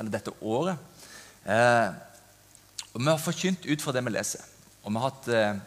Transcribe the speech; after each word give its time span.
eller 0.00 0.14
dette 0.14 0.32
året. 0.40 0.78
Eh, 1.44 1.90
og 2.90 3.00
Vi 3.00 3.06
har 3.06 3.20
forkynt 3.22 3.66
ut 3.66 3.82
fra 3.82 3.92
det 3.92 4.02
vi 4.04 4.14
leser. 4.16 4.42
Og 4.82 4.92
vi 4.92 4.98
har 4.98 5.10
hatt 5.10 5.28
eh, 5.28 5.60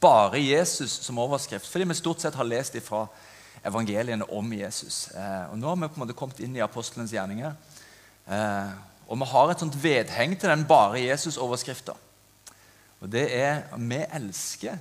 'Bare 0.00 0.40
Jesus' 0.40 1.02
som 1.04 1.18
overskrift, 1.18 1.68
fordi 1.68 1.84
vi 1.84 1.94
stort 1.94 2.20
sett 2.20 2.34
har 2.34 2.44
lest 2.44 2.76
fra 2.82 3.06
evangeliene 3.64 4.24
om 4.32 4.52
Jesus. 4.52 5.08
Eh, 5.10 5.50
og 5.50 5.58
Nå 5.58 5.68
har 5.68 5.76
vi 5.76 5.88
på 5.88 6.00
en 6.00 6.06
måte 6.06 6.16
kommet 6.16 6.40
inn 6.40 6.56
i 6.56 6.64
apostelens 6.64 7.12
gjerninger. 7.12 7.52
Eh, 8.26 8.70
og 9.08 9.18
vi 9.20 9.28
har 9.28 9.50
et 9.50 9.60
sånt 9.60 9.82
vedheng 9.82 10.38
til 10.40 10.48
den 10.48 10.64
'Bare 10.64 11.04
Jesus'-overskrifta. 11.12 11.92
Og 13.00 13.12
det 13.12 13.36
er 13.36 13.62
'Vi 13.76 14.04
elsker 14.12 14.78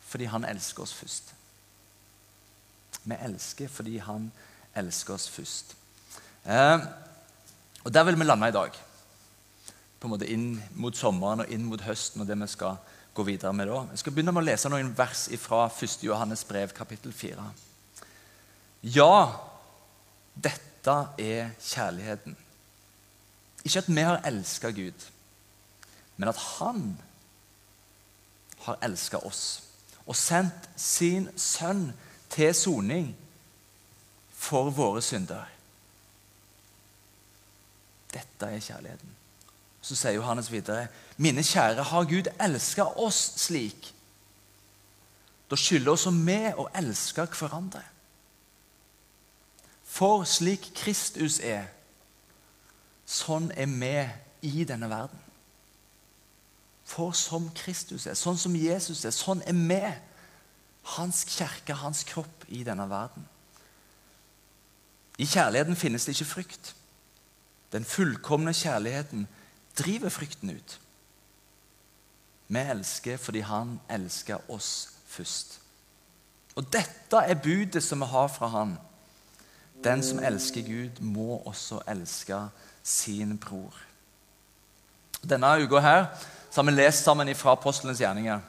fordi 0.00 0.24
han 0.24 0.44
elsker 0.44 0.82
oss 0.82 0.94
først'. 0.94 1.34
Vi 3.04 3.14
elsker 3.22 3.68
fordi 3.68 3.98
han 3.98 4.32
elsker 4.74 5.14
oss 5.14 5.28
først. 5.28 5.76
Eh, 6.46 6.80
og 7.84 7.94
Der 7.94 8.04
vil 8.04 8.18
vi 8.18 8.24
lande 8.24 8.48
i 8.48 8.52
dag. 8.52 8.70
På 10.00 10.06
en 10.06 10.10
måte 10.10 10.28
Inn 10.28 10.62
mot 10.74 10.96
sommeren 10.96 11.40
og 11.40 11.52
inn 11.52 11.64
mot 11.64 11.80
høsten 11.80 12.20
og 12.20 12.28
det 12.28 12.38
vi 12.40 12.48
skal 12.48 12.76
gå 13.14 13.22
videre 13.22 13.52
med 13.52 13.68
da. 13.68 13.84
Jeg 13.90 13.98
skal 14.02 14.12
begynne 14.12 14.32
med 14.32 14.42
å 14.42 14.48
lese 14.48 14.70
noen 14.72 14.92
vers 14.96 15.28
fra 15.40 15.66
1. 15.68 16.04
Johannes 16.06 16.44
brev, 16.44 16.72
kapittel 16.76 17.12
4. 17.12 17.44
Ja, 18.94 19.36
dette 20.34 20.96
er 21.20 21.50
kjærligheten. 21.60 22.36
Ikke 23.64 23.82
at 23.82 23.88
vi 23.88 24.04
har 24.06 24.22
elska 24.24 24.70
Gud, 24.72 25.08
men 26.16 26.28
at 26.28 26.36
Han 26.36 26.98
har 28.60 28.78
elska 28.84 29.18
oss 29.24 29.62
og 30.06 30.16
sendt 30.16 30.68
sin 30.76 31.28
sønn 31.36 31.90
til 32.32 32.54
soning 32.56 33.12
for 34.34 34.72
våre 34.74 35.02
synder. 35.04 35.44
Dette 38.12 38.46
er 38.46 38.60
kjærligheten. 38.60 39.16
Så 39.80 39.96
sier 39.96 40.18
Johannes 40.18 40.50
videre.: 40.52 40.88
Mine 41.16 41.42
kjære, 41.42 41.82
har 41.82 42.04
Gud 42.04 42.28
elska 42.40 42.84
oss 42.96 43.32
slik? 43.36 43.94
Da 45.50 45.56
skylder 45.56 45.92
også 45.92 46.10
vi 46.14 46.38
å 46.56 46.68
elske 46.78 47.26
hverandre. 47.26 47.82
For 49.90 50.22
slik 50.24 50.70
Kristus 50.78 51.40
er, 51.42 51.66
sånn 53.06 53.50
er 53.58 53.66
vi 53.66 54.52
i 54.60 54.64
denne 54.64 54.86
verden. 54.90 55.18
For 56.86 57.14
som 57.14 57.48
Kristus 57.54 58.06
er, 58.06 58.14
sånn 58.18 58.38
som 58.38 58.54
Jesus 58.54 59.04
er, 59.04 59.14
sånn 59.14 59.42
er 59.46 59.58
vi. 59.58 59.82
Hans 60.96 61.24
kirke, 61.28 61.74
hans 61.76 62.04
kropp 62.08 62.46
i 62.48 62.62
denne 62.66 62.86
verden. 62.90 63.26
I 65.20 65.26
kjærligheten 65.28 65.76
finnes 65.76 66.06
det 66.06 66.14
ikke 66.16 66.30
frykt. 66.30 66.72
Den 67.72 67.84
fullkomne 67.84 68.52
kjærligheten 68.54 69.28
driver 69.78 70.08
frykten 70.08 70.50
ut. 70.50 70.80
Vi 72.48 72.58
elsker 72.58 73.16
fordi 73.16 73.40
han 73.46 73.78
elsker 73.90 74.50
oss 74.50 74.88
først. 75.06 75.60
Og 76.58 76.66
dette 76.72 77.16
er 77.16 77.38
budet 77.38 77.82
som 77.82 78.02
vi 78.02 78.10
har 78.10 78.28
fra 78.28 78.48
han. 78.50 78.74
Den 79.84 80.02
som 80.02 80.18
elsker 80.18 80.66
Gud, 80.66 81.00
må 81.00 81.42
også 81.46 81.80
elske 81.88 82.36
sin 82.82 83.38
bror. 83.38 83.76
Denne 85.22 85.54
uka 85.62 85.80
her 85.80 86.04
har 86.54 86.62
vi 86.62 86.70
lest 86.74 87.04
sammen 87.04 87.34
fra 87.34 87.52
apostlenes 87.52 88.00
gjerninger 88.00 88.40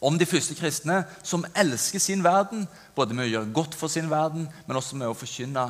om 0.00 0.18
de 0.18 0.26
første 0.26 0.54
kristne 0.54 1.02
som 1.26 1.46
elsker 1.56 1.98
sin 1.98 2.22
verden, 2.24 2.66
både 2.94 3.14
med 3.14 3.26
å 3.26 3.30
gjøre 3.32 3.52
godt 3.54 3.74
for 3.74 3.90
sin 3.90 4.10
verden, 4.10 4.46
men 4.66 4.76
også 4.78 4.96
med 4.96 5.10
å 5.10 5.16
forkynne 5.16 5.64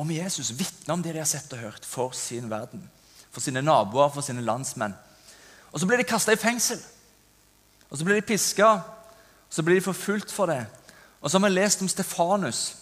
om 0.00 0.10
Jesus, 0.10 0.54
vitne 0.56 0.94
om 0.94 1.02
det 1.02 1.12
de 1.12 1.20
har 1.20 1.28
sett 1.28 1.52
og 1.52 1.60
hørt, 1.60 1.84
for 1.84 2.14
sin 2.16 2.48
verden. 2.50 2.82
For 3.30 3.44
sine 3.44 3.62
naboer, 3.62 4.08
for 4.14 4.24
sine 4.24 4.40
landsmenn. 4.40 4.94
Og 5.72 5.80
Så 5.80 5.86
blir 5.86 6.00
de 6.00 6.08
kasta 6.08 6.32
i 6.32 6.40
fengsel. 6.40 6.80
Og 7.90 7.98
Så 7.98 8.04
blir 8.04 8.14
de 8.14 8.26
piska. 8.26 8.70
Og 9.50 9.54
så 9.54 9.62
blir 9.62 9.74
de 9.74 9.84
forfulgt 9.84 10.32
for 10.32 10.46
det. 10.46 10.66
Og 11.20 11.30
så 11.30 11.38
har 11.38 11.48
vi 11.48 11.54
lest 11.54 11.82
om 11.82 11.88
Stefanus, 11.88 12.76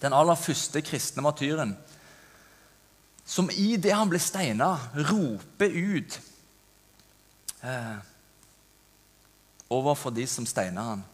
den 0.00 0.12
aller 0.12 0.34
første 0.34 0.80
kristne 0.82 1.22
martyren, 1.22 1.76
som 3.24 3.50
i 3.50 3.76
det 3.76 3.92
han 3.94 4.08
ble 4.10 4.18
steina, 4.18 4.72
roper 4.96 5.70
ut 5.70 6.16
eh, 7.62 7.98
overfor 9.70 10.10
de 10.10 10.26
som 10.26 10.46
steina 10.46 10.82
han. 10.82 11.04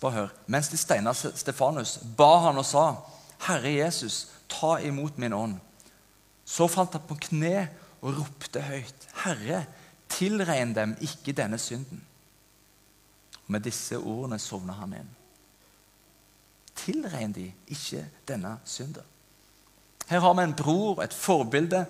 Bare 0.00 0.12
hør. 0.12 0.32
Mens 0.46 0.68
de 0.68 0.76
steina 0.76 1.12
Stefanus, 1.14 2.00
ba 2.16 2.32
han 2.48 2.58
og 2.58 2.66
sa 2.66 2.86
'Herre 3.42 3.72
Jesus, 3.74 4.26
ta 4.48 4.78
imot 4.80 5.18
min 5.18 5.32
ånd.' 5.32 5.60
Så 6.44 6.68
falt 6.68 6.92
han 6.92 7.06
på 7.06 7.16
kne 7.28 7.68
og 8.02 8.18
ropte 8.18 8.60
høyt, 8.62 9.08
'Herre, 9.24 9.64
tilregn 10.08 10.74
dem 10.74 10.96
ikke 11.00 11.32
denne 11.32 11.58
synden.' 11.58 12.04
Og 13.42 13.50
Med 13.50 13.60
disse 13.60 13.98
ordene 13.98 14.38
sovna 14.38 14.72
han 14.72 14.94
inn. 14.94 15.10
Tilregn 16.76 17.32
de 17.32 17.52
ikke 17.68 18.06
denne 18.28 18.58
synden. 18.64 19.02
Her 20.08 20.20
har 20.20 20.34
vi 20.34 20.42
en 20.42 20.54
bror, 20.56 21.02
et 21.02 21.14
forbilde, 21.14 21.86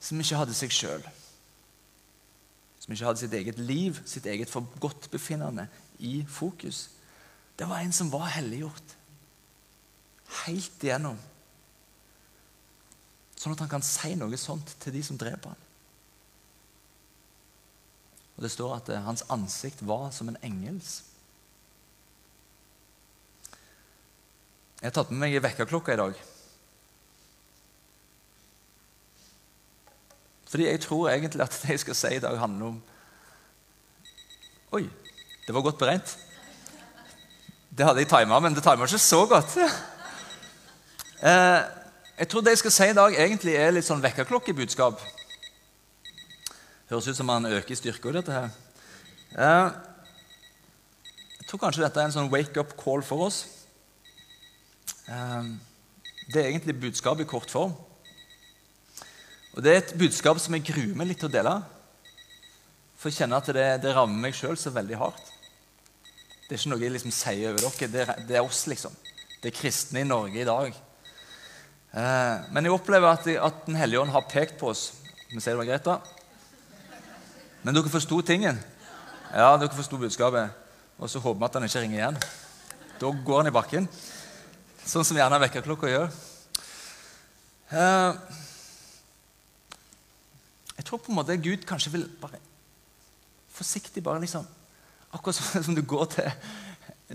som 0.00 0.20
ikke 0.20 0.36
hadde 0.36 0.54
seg 0.54 0.72
sjøl. 0.72 1.04
Som 2.80 2.92
ikke 2.92 3.04
hadde 3.04 3.18
sitt 3.18 3.32
eget 3.32 3.58
liv, 3.58 3.96
sitt 4.06 4.26
eget 4.26 4.50
forgodtbefinnende 4.50 5.68
i 5.98 6.24
fokus. 6.28 6.90
Det 7.58 7.68
var 7.68 7.80
en 7.80 7.92
som 7.92 8.12
var 8.12 8.26
helliggjort 8.34 8.96
helt 10.44 10.84
igjennom. 10.84 11.18
Sånn 13.36 13.54
at 13.54 13.62
han 13.64 13.72
kan 13.72 13.84
si 13.84 14.14
noe 14.16 14.38
sånt 14.40 14.76
til 14.80 14.94
de 14.94 15.02
som 15.04 15.18
dreper 15.20 15.52
ham. 15.52 15.64
Og 18.34 18.42
Det 18.42 18.50
står 18.50 18.76
at 18.76 18.88
eh, 18.90 19.04
hans 19.04 19.24
ansikt 19.30 19.84
var 19.86 20.08
som 20.14 20.30
en 20.30 20.38
engels. 20.42 21.02
Jeg 24.80 24.90
har 24.90 24.96
tatt 24.96 25.12
med 25.12 25.22
meg 25.22 25.36
ei 25.36 25.44
vekkerklokke 25.44 25.94
i 25.94 26.00
dag. 26.00 26.18
Fordi 30.50 30.66
jeg 30.66 30.80
tror 30.84 31.08
egentlig 31.10 31.42
at 31.42 31.54
det 31.62 31.72
jeg 31.72 31.82
skal 31.82 31.96
si 31.98 32.10
i 32.16 32.22
dag, 32.22 32.36
handler 32.38 32.74
om 32.74 32.82
Oi, 34.74 34.84
det 35.46 35.54
var 35.54 35.62
godt 35.62 35.78
beregnet. 35.78 36.16
Det 37.70 37.86
hadde 37.86 38.02
jeg 38.02 38.10
tima, 38.10 38.40
men 38.42 38.54
det 38.56 38.62
tima 38.62 38.86
ikke 38.88 38.98
så 38.98 39.20
godt. 39.30 39.54
Eh, 41.24 41.62
jeg 42.18 42.28
tror 42.28 42.42
det 42.44 42.52
jeg 42.52 42.60
skal 42.60 42.72
si 42.74 42.86
i 42.92 42.96
dag, 42.96 43.14
egentlig 43.16 43.54
er 43.56 43.70
litt 43.72 43.86
sånn 43.86 44.02
vekkerklokkebudskap. 44.04 45.00
Høres 46.90 47.08
ut 47.08 47.16
som 47.16 47.30
man 47.30 47.48
øker 47.48 47.72
i 47.72 47.78
styrke 47.80 48.12
dette 48.12 48.34
her. 48.34 48.50
Eh, 49.32 49.70
jeg 51.38 51.48
tror 51.48 51.62
kanskje 51.62 51.86
dette 51.86 52.02
er 52.02 52.10
en 52.10 52.16
sånn 52.18 52.28
wake-up 52.28 52.76
call 52.76 53.00
for 53.08 53.30
oss. 53.30 53.40
Eh, 55.08 55.48
det 56.28 56.42
er 56.42 56.50
egentlig 56.52 56.76
budskap 56.84 57.24
i 57.24 57.30
kort 57.32 57.48
form. 57.48 57.72
Og 59.54 59.62
Det 59.64 59.72
er 59.72 59.80
et 59.80 59.96
budskap 59.96 60.36
som 60.42 60.52
jeg 60.58 60.68
gruer 60.68 60.94
meg 60.98 61.08
litt 61.08 61.24
til 61.24 61.32
å 61.32 61.36
dele. 61.40 61.58
For 63.00 63.08
jeg 63.08 63.22
kjenner 63.22 63.40
at 63.40 63.48
det, 63.54 63.68
det 63.80 63.96
rammer 63.96 64.26
meg 64.28 64.36
sjøl 64.36 64.60
så 64.60 64.76
veldig 64.76 65.00
hardt. 65.00 65.36
Det 66.44 66.52
er 66.52 66.60
ikke 66.60 66.76
noe 66.76 66.84
jeg 66.84 66.98
liksom 66.98 67.16
sier 67.16 67.54
over 67.54 67.64
dere. 67.64 67.88
Det 67.88 68.02
er, 68.04 68.18
det 68.28 68.36
er 68.36 68.44
oss, 68.44 68.66
liksom. 68.68 68.92
Det 69.40 69.54
er 69.54 69.62
kristne 69.62 70.04
i 70.04 70.10
Norge 70.10 70.42
i 70.42 70.52
dag. 70.52 70.83
Eh, 71.94 72.46
men 72.50 72.66
jeg 72.66 72.74
opplever 72.74 73.06
at, 73.06 73.26
at 73.38 73.66
Den 73.68 73.78
hellige 73.78 74.00
ånd 74.02 74.10
har 74.10 74.26
pekt 74.26 74.58
på 74.58 74.72
oss. 74.72 74.88
Vi 75.30 75.38
sier 75.38 75.54
det 75.54 75.60
var 75.62 75.68
greit, 75.68 75.86
da. 75.86 76.00
Men 77.62 77.76
dere 77.76 77.92
forsto 77.92 78.18
tingen. 78.26 78.58
Ja, 79.30 79.54
dere 79.56 79.74
forsto 79.74 79.98
budskapet. 80.00 80.50
Og 80.98 81.10
så 81.10 81.22
håper 81.22 81.38
vi 81.38 81.46
at 81.46 81.58
han 81.58 81.68
ikke 81.68 81.84
ringer 81.84 82.00
igjen. 82.00 82.18
Da 83.00 83.10
går 83.26 83.40
han 83.42 83.50
i 83.50 83.54
bakken. 83.54 83.88
Sånn 84.84 85.06
som 85.06 85.18
gjerne 85.18 85.40
vekkerklokka 85.46 85.90
gjør. 85.90 86.10
Eh, 87.74 88.18
jeg 90.74 90.86
tror 90.86 91.00
på 91.00 91.14
en 91.14 91.18
måte 91.18 91.38
Gud 91.40 91.64
kanskje 91.66 91.94
vil 91.94 92.04
bare 92.20 92.42
forsiktig 93.54 94.02
bare 94.04 94.20
liksom 94.22 94.46
Akkurat 95.14 95.38
som, 95.38 95.74
du 95.74 95.82
går 95.86 96.08
til 96.10 96.30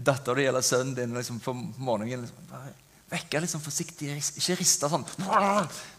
dattera 0.07 0.37
di 0.39 0.45
eller 0.47 0.63
sønnen 0.63 0.93
din 0.95 1.17
liksom, 1.17 1.41
på 1.43 1.51
morgenen. 1.51 2.21
Liksom, 2.23 2.45
bare 2.47 2.71
Vekke 3.09 3.41
sånn 3.49 3.63
forsiktig, 3.63 4.11
ikke 4.21 4.57
riste 4.59 4.89
sånn, 4.91 5.05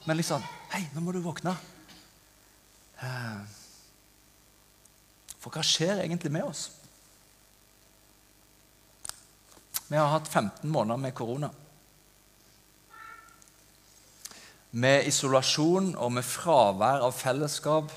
men 0.06 0.18
liksom 0.18 0.44
Hei, 0.70 0.84
nå 0.94 1.02
må 1.02 1.10
du 1.10 1.18
våkne. 1.24 1.56
Eh, 3.02 3.40
for 5.40 5.50
hva 5.50 5.64
skjer 5.66 6.04
egentlig 6.04 6.30
med 6.30 6.46
oss? 6.46 6.68
Vi 9.90 9.98
har 9.98 10.12
hatt 10.12 10.28
15 10.30 10.70
måneder 10.70 11.00
med 11.02 11.16
korona. 11.18 11.50
Med 14.70 15.08
isolasjon 15.10 15.96
og 15.98 16.12
med 16.14 16.22
fravær 16.22 17.02
av 17.02 17.16
fellesskap 17.18 17.90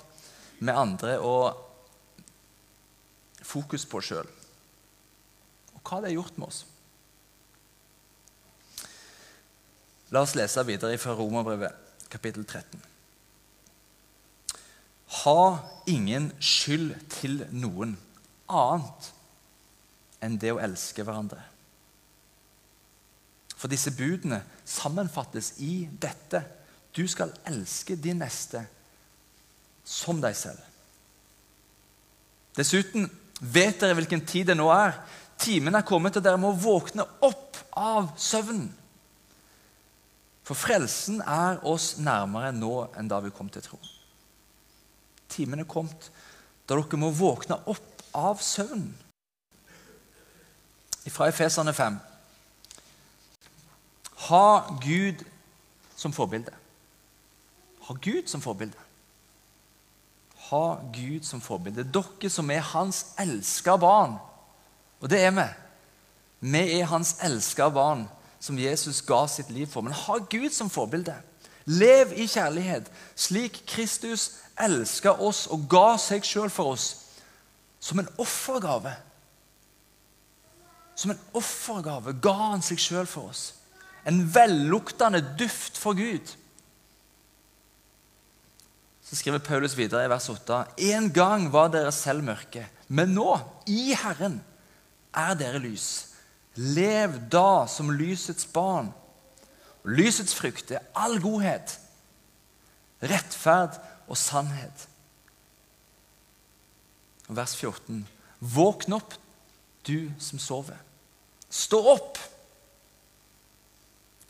med 0.65 0.73
andre 0.73 1.19
og 1.21 1.53
fokus 3.45 3.85
på 3.85 4.01
oss 4.01 4.09
sjøl. 4.09 4.29
Og 5.75 5.83
hva 5.83 6.01
det 6.01 6.09
har 6.09 6.17
gjort 6.17 6.39
med 6.39 6.49
oss. 6.49 6.63
La 10.13 10.21
oss 10.21 10.35
lese 10.37 10.61
videre 10.67 10.97
fra 11.01 11.15
Romerbrevet, 11.17 11.73
kapittel 12.13 12.45
13. 12.45 12.81
Ha 15.23 15.45
ingen 15.89 16.27
skyld 16.37 16.91
til 17.15 17.39
noen 17.49 17.95
annet 18.45 19.07
enn 20.21 20.35
det 20.37 20.51
å 20.53 20.59
elske 20.61 21.01
hverandre. 21.01 21.41
For 23.57 23.71
disse 23.71 23.93
budene 23.95 24.43
sammenfattes 24.69 25.55
i 25.65 25.87
dette. 25.89 26.43
Du 26.93 27.07
skal 27.09 27.33
elske 27.49 27.97
din 27.97 28.21
neste 28.21 28.61
som 29.87 30.21
deg 30.21 30.37
selv. 30.37 30.61
Dessuten 32.53 33.09
vet 33.41 33.81
dere 33.81 33.97
hvilken 33.97 34.21
tid 34.29 34.51
det 34.51 34.59
nå 34.59 34.69
er. 34.75 34.93
Timen 35.41 35.73
er 35.73 35.87
kommet, 35.87 36.19
og 36.19 36.23
dere 36.23 36.37
må 36.37 36.53
våkne 36.53 37.07
opp 37.25 37.57
av 37.73 38.13
søvnen. 38.21 38.69
For 40.43 40.59
frelsen 40.59 41.21
er 41.21 41.61
oss 41.67 41.95
nærmere 42.03 42.51
nå 42.55 42.73
enn 42.99 43.09
da 43.11 43.21
vi 43.23 43.31
kom 43.31 43.49
til 43.51 43.63
tro. 43.63 43.79
Timen 45.31 45.63
er 45.63 45.69
kommet 45.69 46.09
da 46.67 46.75
dere 46.77 46.99
må 46.99 47.11
våkne 47.15 47.57
opp 47.67 48.03
av 48.15 48.39
søvnen. 48.43 48.93
Fra 51.11 51.27
Efeserne 51.27 51.73
5. 51.75 51.97
Ha 54.29 54.45
Gud 54.83 55.23
som 55.99 56.13
forbilde. 56.15 56.53
Ha 57.87 57.95
Gud 57.99 58.29
som 58.31 58.41
forbilde. 58.41 58.79
Ha 60.47 60.63
Gud 60.95 61.27
som 61.27 61.43
forbilde. 61.43 61.83
Dere 61.83 62.31
som 62.31 62.51
er 62.51 62.63
hans 62.71 63.05
elska 63.19 63.75
barn. 63.79 64.15
Og 65.03 65.11
det 65.11 65.19
er 65.25 65.35
vi. 65.35 65.47
Vi 66.53 66.63
er 66.79 66.87
hans 66.91 67.17
elska 67.23 67.67
barn 67.69 68.07
som 68.43 68.59
Jesus 68.59 68.99
ga 69.07 69.23
sitt 69.31 69.49
liv 69.55 69.69
for. 69.71 69.85
Men 69.85 69.95
ha 69.95 70.17
Gud 70.29 70.51
som 70.51 70.71
forbilde. 70.71 71.15
Lev 71.63 72.11
i 72.19 72.27
kjærlighet, 72.27 72.89
slik 73.15 73.61
Kristus 73.69 74.43
elska 74.59 75.15
oss 75.15 75.45
og 75.47 75.63
ga 75.71 75.95
seg 76.01 76.27
sjøl 76.27 76.51
for 76.51 76.75
oss 76.75 76.89
som 77.83 77.99
en 77.99 78.09
offergave. 78.19 78.91
Som 80.99 81.15
en 81.15 81.23
offergave 81.39 82.17
ga 82.23 82.35
han 82.51 82.63
seg 82.63 82.83
sjøl 82.83 83.07
for 83.09 83.31
oss. 83.31 83.53
En 84.03 84.25
velluktende 84.27 85.23
duft 85.39 85.79
for 85.79 85.95
Gud. 85.95 86.35
Så 89.03 89.19
skriver 89.19 89.43
Paulus 89.43 89.75
videre 89.79 90.03
i 90.03 90.11
vers 90.11 90.27
8.: 90.31 90.65
En 90.91 91.11
gang 91.15 91.47
var 91.51 91.71
dere 91.71 91.91
selv 91.95 92.23
mørke, 92.27 92.67
men 92.87 93.15
nå, 93.15 93.37
i 93.67 93.95
Herren, 93.95 94.41
er 95.15 95.35
dere 95.39 95.63
lys. 95.63 96.12
Lev 96.55 97.17
da 97.31 97.65
som 97.67 97.91
lysets 97.91 98.45
barn. 98.53 98.91
Lysets 99.83 100.35
frukt 100.37 100.71
er 100.71 100.85
all 100.95 101.17
godhet, 101.21 101.75
rettferd 103.03 103.79
og 104.07 104.17
sannhet. 104.19 104.87
Vers 107.27 107.55
14. 107.57 108.03
Våkn 108.39 108.95
opp, 108.95 109.15
du 109.87 110.11
som 110.21 110.39
sover. 110.39 110.77
Stå 111.49 111.79
opp 111.93 112.19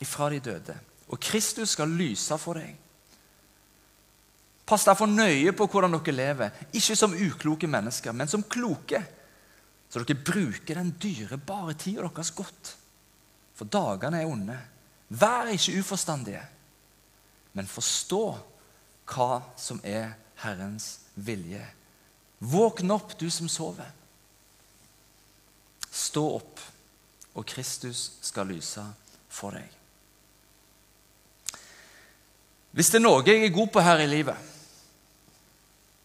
ifra 0.02 0.30
de 0.32 0.40
døde, 0.42 0.74
og 1.08 1.20
Kristus 1.22 1.76
skal 1.76 1.92
lyse 1.92 2.38
for 2.40 2.58
deg. 2.58 2.74
Pass 4.64 4.86
derfor 4.88 5.06
nøye 5.06 5.52
på 5.52 5.66
hvordan 5.68 5.92
dere 5.98 6.16
lever, 6.16 6.62
ikke 6.72 6.96
som 6.96 7.14
ukloke 7.14 7.68
mennesker, 7.68 8.16
men 8.16 8.30
som 8.30 8.42
kloke 8.42 9.02
så 9.88 10.02
dere 10.02 10.24
bruker 10.26 10.80
den 10.80 10.94
dyrebare 11.00 11.76
tida 11.78 12.08
deres 12.08 12.32
godt. 12.34 12.74
For 13.54 13.70
dagene 13.70 14.22
er 14.22 14.30
onde. 14.30 14.56
Vær 15.14 15.50
ikke 15.52 15.78
uforstandige, 15.78 16.42
men 17.54 17.70
forstå 17.70 18.24
hva 19.12 19.42
som 19.60 19.78
er 19.86 20.16
Herrens 20.42 21.04
vilje. 21.14 21.62
Våkn 22.40 22.90
opp, 22.90 23.14
du 23.20 23.28
som 23.30 23.48
sover. 23.48 23.92
Stå 25.94 26.24
opp, 26.40 26.60
og 27.34 27.46
Kristus 27.46 28.16
skal 28.24 28.50
lyse 28.50 28.82
for 29.30 29.54
deg. 29.54 29.70
Hvis 32.74 32.90
det 32.90 32.98
er 32.98 33.04
noe 33.04 33.22
jeg 33.22 33.44
er 33.44 33.54
god 33.54 33.70
på 33.70 33.82
her 33.86 34.02
i 34.02 34.10
livet, 34.10 34.50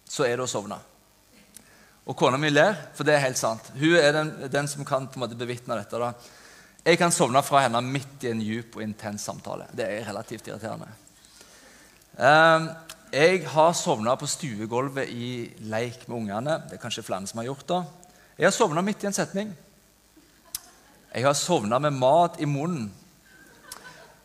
så 0.06 0.28
er 0.28 0.38
det 0.38 0.46
å 0.46 0.50
sovne. 0.50 0.78
Og 2.10 2.18
kona 2.18 2.40
mi 2.42 2.50
ler, 2.50 2.74
for 2.98 3.06
det 3.06 3.14
er 3.14 3.28
helt 3.28 3.38
sant. 3.38 3.70
Hun 3.78 3.94
er 4.00 4.14
den, 4.16 4.32
den 4.50 4.68
som 4.70 4.86
kan 4.88 5.06
på 5.06 5.20
en 5.20 5.28
måte 5.28 5.38
bevitne 5.38 5.78
dette. 5.78 6.00
da. 6.02 6.14
Jeg 6.82 6.98
kan 6.98 7.14
sovne 7.14 7.44
fra 7.46 7.62
henne 7.68 7.84
midt 7.86 8.26
i 8.26 8.32
en 8.32 8.42
djup 8.42 8.80
og 8.80 8.84
intens 8.86 9.28
samtale. 9.30 9.68
Det 9.78 9.86
er 9.86 10.08
relativt 10.08 10.50
irriterende. 10.50 10.90
Um, 12.18 12.70
jeg 13.14 13.44
har 13.54 13.78
sovna 13.78 14.16
på 14.18 14.30
stuegulvet 14.30 15.12
i 15.14 15.30
leik 15.70 16.08
med 16.08 16.18
ungene. 16.18 16.58
Det 16.66 16.80
er 16.80 16.82
kanskje 16.82 17.06
flere 17.06 17.30
som 17.30 17.44
har 17.44 17.52
gjort 17.52 17.68
det. 17.70 17.82
Jeg 18.40 18.48
har 18.48 18.58
sovna 18.58 18.82
midt 18.86 19.06
i 19.06 19.10
en 19.12 19.18
setning. 19.18 19.54
Jeg 21.14 21.26
har 21.26 21.38
sovna 21.38 21.78
med 21.80 21.94
mat 21.94 22.42
i 22.42 22.50
munnen. 22.50 22.90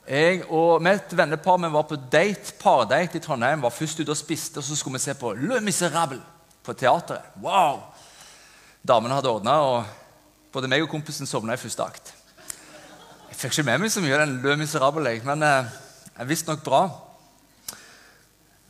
Jeg 0.08 0.44
og 0.52 0.82
mitt 0.84 1.12
vennepar 1.16 1.60
vi 1.60 1.72
var 1.72 1.84
på 1.88 2.00
date, 2.12 2.56
pardate 2.60 3.20
i 3.20 3.24
Trondheim. 3.24 3.60
var 3.60 3.72
først 3.72 4.00
ute 4.00 4.12
og 4.12 4.20
spiste, 4.20 4.60
og 4.60 4.64
så 4.64 4.76
skulle 4.76 4.96
vi 4.96 5.04
se 5.04 5.14
på 5.16 5.32
Le 5.32 5.60
Miserable 5.60 6.20
på 6.64 6.74
teateret. 6.78 7.36
Wow! 7.42 7.82
Damene 8.84 9.16
hadde 9.16 9.32
ordna, 9.32 9.54
og 9.64 10.52
både 10.52 10.68
meg 10.70 10.84
og 10.84 10.90
kompisen 10.92 11.28
sovna 11.28 11.56
i 11.56 11.60
første 11.60 11.84
akt. 11.84 12.12
Jeg 13.30 13.38
fikk 13.40 13.56
ikke 13.56 13.66
med 13.70 13.82
meg 13.82 13.92
så 13.92 14.02
mye 14.04 14.16
av 14.16 14.24
den 14.24 14.36
Le 14.44 14.56
Miserable, 14.60 15.14
men 15.26 15.44
eh, 15.44 15.72
jeg 16.18 16.30
visste 16.30 16.52
nok 16.52 16.64
bra. 16.66 16.82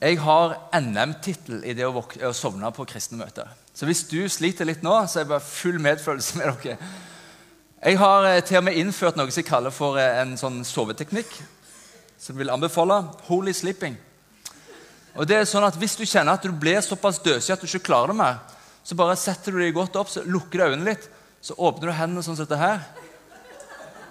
Jeg 0.04 0.18
har 0.20 0.54
NM-tittel 0.78 1.62
i 1.64 1.74
det 1.76 1.86
å, 1.86 1.92
å, 2.02 2.30
sovne 2.36 2.70
på 2.74 2.86
kristne 2.88 3.18
møter. 3.20 3.50
Så 3.74 3.88
hvis 3.88 4.04
du 4.10 4.20
sliter 4.28 4.68
litt 4.68 4.82
nå, 4.84 4.94
så 5.06 5.20
er 5.20 5.24
jeg 5.24 5.32
bare 5.32 5.46
full 5.46 5.78
medfølelse 5.82 6.40
med 6.40 6.50
dere. 6.64 6.78
Jeg 7.84 8.00
har 8.00 8.30
eh, 8.30 8.40
til 8.46 8.62
og 8.62 8.66
med 8.68 8.80
innført 8.80 9.18
noe 9.20 9.28
som 9.28 9.42
jeg 9.42 9.50
kaller 9.50 9.74
for 9.74 10.00
eh, 10.00 10.22
en 10.22 10.38
sånn 10.40 10.62
soveteknikk. 10.64 11.36
Som 12.16 12.34
jeg 12.34 12.44
vil 12.44 12.54
anbefale. 12.54 13.02
Holy 13.28 13.52
sleeping. 13.52 13.98
Og 15.14 15.28
det 15.28 15.36
er 15.38 15.48
sånn 15.48 15.66
at 15.66 15.76
Hvis 15.78 15.96
du 15.98 16.04
kjenner 16.04 16.34
at 16.34 16.42
du 16.42 16.52
blir 16.52 16.80
såpass 16.82 17.20
døsig 17.22 17.54
at 17.54 17.62
du 17.62 17.68
ikke 17.68 17.86
klarer 17.90 18.12
det 18.12 18.18
mer, 18.18 18.40
så 18.84 18.96
bare 18.98 19.16
setter 19.16 19.54
du 19.54 19.62
deg 19.62 19.74
godt 19.76 19.96
opp, 19.96 20.10
så 20.12 20.24
lukker 20.26 20.60
du 20.60 20.64
øynene 20.66 20.90
litt, 20.90 21.06
så 21.40 21.56
åpner 21.56 21.88
du 21.88 21.96
hendene 21.96 22.24
sånn 22.24 22.36
som 22.36 22.44
dette 22.44 22.60
her. 22.60 22.82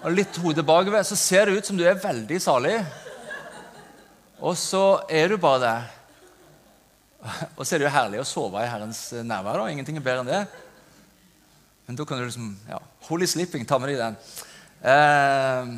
Og 0.04 0.12
litt 0.12 0.36
hodet 0.42 0.64
bakover. 0.66 1.04
Så 1.06 1.16
ser 1.16 1.46
det 1.46 1.58
ut 1.58 1.68
som 1.68 1.78
du 1.78 1.84
er 1.86 2.00
veldig 2.00 2.40
salig. 2.42 2.76
Og 4.44 4.56
så 4.58 4.82
er 5.08 5.30
du 5.30 5.38
bare 5.40 5.62
der. 5.62 5.86
Og 7.56 7.64
så 7.64 7.74
er 7.74 7.80
det 7.80 7.86
jo 7.86 7.94
herlig 7.94 8.20
å 8.20 8.28
sove 8.28 8.60
i 8.60 8.68
Herrens 8.68 9.06
nærvær. 9.24 9.62
da, 9.62 9.70
Ingenting 9.72 9.96
er 9.96 10.04
bedre 10.04 10.24
enn 10.24 10.32
det. 10.32 10.42
Men 11.86 11.96
da 11.96 12.06
kan 12.08 12.20
du 12.20 12.26
liksom 12.26 12.50
ja, 12.68 12.80
Holy 13.08 13.28
sleeping, 13.28 13.64
ta 13.68 13.78
med 13.80 13.92
deg 13.92 14.00
den. 14.00 14.18
Eh, 14.84 15.72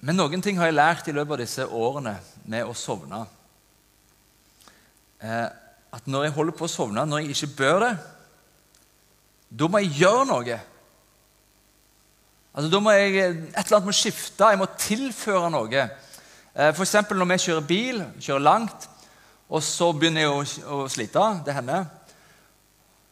men 0.00 0.18
noen 0.18 0.42
ting 0.42 0.58
har 0.60 0.70
jeg 0.70 0.78
lært 0.78 1.08
i 1.10 1.14
løpet 1.14 1.34
av 1.34 1.40
disse 1.42 1.64
årene 1.66 2.14
med 2.46 2.68
å 2.68 2.74
sovne. 2.76 3.24
Eh, 5.18 5.46
at 5.90 6.06
når 6.06 6.28
jeg 6.28 6.34
holder 6.36 6.54
på 6.54 6.66
å 6.68 6.70
sovne, 6.70 7.06
når 7.06 7.24
jeg 7.24 7.34
ikke 7.34 7.56
bør 7.58 7.84
det, 7.86 7.94
da 9.48 9.68
må 9.68 9.80
jeg 9.82 9.96
gjøre 10.04 10.26
noe. 10.28 10.58
Altså, 12.54 12.70
Da 12.70 12.80
må 12.82 12.92
jeg, 12.92 13.16
et 13.16 13.64
eller 13.64 13.76
annet 13.78 13.88
må 13.88 13.96
skifte, 13.96 14.50
jeg 14.52 14.60
må 14.60 14.68
tilføre 14.78 15.50
noe. 15.50 15.82
Eh, 16.54 16.70
F.eks. 16.72 16.94
når 17.10 17.30
vi 17.32 17.38
kjører 17.46 17.66
bil, 17.66 18.02
kjører 18.20 18.44
langt, 18.44 18.88
og 19.48 19.62
så 19.64 19.92
begynner 19.96 20.26
jeg 20.26 20.30
å, 20.30 20.42
å 20.76 20.88
slite. 20.92 21.24
Det 21.46 21.56
hender. 21.56 21.86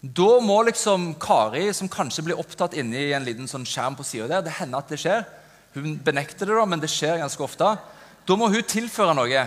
Da 0.02 0.28
må 0.44 0.60
liksom 0.66 1.14
Kari, 1.18 1.72
som 1.74 1.90
kanskje 1.90 2.26
blir 2.28 2.38
opptatt 2.38 2.76
inni 2.78 3.08
en 3.16 3.24
liten 3.26 3.48
sånn 3.50 3.64
skjerm 3.66 3.96
på 3.96 4.04
sida 4.06 4.28
der 4.28 4.44
Det 4.44 4.54
hender 4.58 4.84
at 4.84 4.92
det 4.92 5.00
skjer. 5.00 5.24
Hun 5.76 5.98
benekter 6.00 6.48
det, 6.48 6.56
da, 6.56 6.64
men 6.64 6.80
det 6.80 6.88
skjer 6.88 7.20
ganske 7.20 7.42
ofte. 7.44 7.68
Da 8.26 8.36
må 8.38 8.48
hun 8.48 8.64
tilføre 8.64 9.12
noe. 9.16 9.42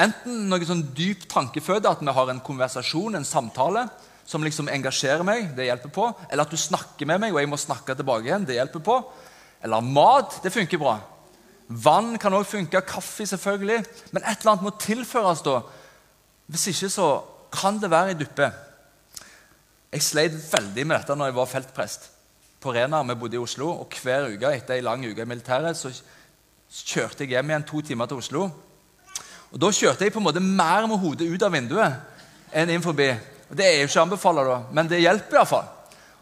Enten 0.00 0.46
noe 0.48 0.64
sånn 0.64 0.86
dyp 0.96 1.26
tankeføde, 1.28 1.90
at 1.90 2.00
vi 2.00 2.14
har 2.14 2.32
en 2.32 2.40
konversasjon, 2.44 3.18
en 3.18 3.26
samtale, 3.26 3.84
som 4.28 4.44
liksom 4.44 4.70
engasjerer 4.72 5.24
meg, 5.26 5.50
det 5.56 5.68
hjelper 5.68 5.92
på. 5.92 6.08
Eller 6.28 6.44
at 6.44 6.52
du 6.52 6.60
snakker 6.60 7.08
med 7.08 7.20
meg, 7.20 7.34
og 7.34 7.42
jeg 7.42 7.52
må 7.52 7.60
snakke 7.60 7.96
tilbake 7.96 8.28
igjen. 8.28 8.48
det 8.48 8.58
hjelper 8.58 8.84
på. 8.84 8.98
Eller 9.64 9.84
mat. 9.84 10.40
Det 10.44 10.52
funker 10.54 10.80
bra. 10.80 10.98
Vann 11.68 12.14
kan 12.20 12.36
òg 12.36 12.46
funke. 12.48 12.84
Kaffe, 12.88 13.26
selvfølgelig. 13.28 13.82
Men 14.12 14.24
et 14.24 14.40
eller 14.40 14.54
annet 14.54 14.68
må 14.68 14.76
tilføres 14.80 15.44
da. 15.44 15.62
Hvis 16.48 16.68
ikke 16.72 16.92
så 16.92 17.08
kan 17.52 17.80
det 17.80 17.90
være 17.92 18.12
i 18.12 18.20
duppe. 18.20 18.52
Jeg 19.92 20.04
sleit 20.04 20.36
veldig 20.52 20.84
med 20.86 20.98
dette 20.98 21.16
når 21.16 21.30
jeg 21.30 21.38
var 21.40 21.52
feltprest 21.52 22.14
på 22.60 22.72
Rena. 22.74 23.02
Vi 23.02 23.14
bodde 23.14 23.36
i 23.36 23.42
Oslo, 23.42 23.70
og 23.82 23.94
Hver 24.02 24.28
uke 24.32 24.52
etter 24.54 24.76
ei 24.76 24.84
lang 24.84 25.04
uke 25.06 25.22
i 25.22 25.28
militæret 25.28 25.78
så 25.78 25.92
kjørte 26.68 27.24
jeg 27.24 27.36
hjem 27.36 27.50
igjen 27.50 27.66
to 27.68 27.80
timer 27.80 28.06
til 28.06 28.20
Oslo. 28.22 28.48
Og 29.52 29.60
Da 29.60 29.70
kjørte 29.72 30.04
jeg 30.04 30.12
på 30.12 30.20
en 30.20 30.28
måte 30.28 30.44
mer 30.44 30.86
med 30.86 30.98
hodet 31.00 31.30
ut 31.30 31.42
av 31.42 31.52
vinduet 31.52 31.92
enn 32.52 32.70
inn 32.70 32.84
forbi. 32.84 33.10
Og 33.50 33.56
Det 33.56 33.66
er 33.66 33.80
jo 33.80 33.88
ikke 33.88 34.00
anbefalt, 34.00 34.44
da, 34.44 34.62
men 34.72 34.88
det 34.88 35.00
hjelper 35.00 35.38
iallfall. 35.40 35.68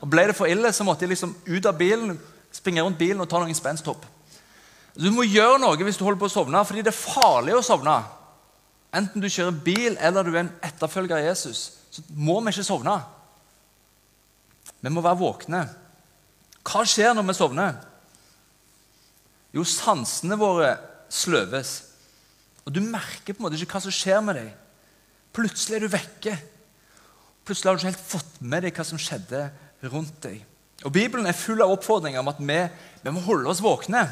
Og 0.00 0.10
Ble 0.10 0.26
det 0.28 0.36
for 0.36 0.46
ille, 0.46 0.72
så 0.72 0.84
måtte 0.84 1.04
jeg 1.04 1.14
liksom 1.14 1.34
ut 1.46 1.66
av 1.66 1.78
bilen, 1.78 2.18
springe 2.52 2.82
rundt 2.82 2.98
bilen 2.98 3.20
og 3.20 3.28
ta 3.28 3.40
noen 3.40 3.54
spensthopp. 3.54 4.04
Du 4.96 5.10
må 5.12 5.26
gjøre 5.28 5.58
noe 5.60 5.76
hvis 5.84 5.98
du 5.98 6.04
holder 6.04 6.20
på 6.20 6.28
å 6.30 6.32
sovne, 6.32 6.62
fordi 6.64 6.84
det 6.84 6.92
er 6.92 7.00
farlig 7.00 7.56
å 7.56 7.64
sovne. 7.64 7.98
Enten 8.96 9.20
du 9.20 9.28
kjører 9.28 9.58
bil 9.64 9.96
eller 10.00 10.24
du 10.24 10.30
er 10.32 10.44
en 10.44 10.54
etterfølger 10.64 11.18
av 11.18 11.26
Jesus, 11.26 11.72
så 11.90 12.04
må 12.16 12.38
vi 12.40 12.54
ikke 12.54 12.64
sovne. 12.64 12.94
Vi 14.80 14.92
må 14.92 15.02
være 15.04 15.20
våkne. 15.20 15.66
Hva 16.66 16.82
skjer 16.88 17.14
når 17.14 17.28
vi 17.28 17.36
sovner? 17.38 17.76
Jo, 19.54 19.64
sansene 19.64 20.38
våre 20.40 20.74
sløves. 21.12 21.76
Og 22.66 22.74
du 22.74 22.82
merker 22.82 23.32
på 23.32 23.40
en 23.40 23.46
måte 23.46 23.60
ikke 23.60 23.78
hva 23.78 23.84
som 23.86 23.94
skjer 23.94 24.20
med 24.24 24.40
deg. 24.40 24.50
Plutselig 25.36 25.78
er 25.78 25.86
du 25.86 25.92
vekke. 25.92 26.34
Plutselig 27.46 27.70
har 27.70 27.76
du 27.76 27.82
ikke 27.82 27.92
helt 27.92 28.10
fått 28.10 28.38
med 28.42 28.66
deg 28.66 28.76
hva 28.76 28.86
som 28.88 29.00
skjedde 29.00 29.46
rundt 29.86 30.18
deg. 30.26 30.40
Og 30.84 30.92
Bibelen 30.92 31.28
er 31.28 31.38
full 31.38 31.62
av 31.62 31.72
oppfordringer 31.72 32.20
om 32.20 32.32
at 32.32 32.40
vi, 32.42 32.58
vi 33.04 33.14
må 33.14 33.22
holde 33.24 33.48
oss 33.52 33.62
våkne. 33.64 34.02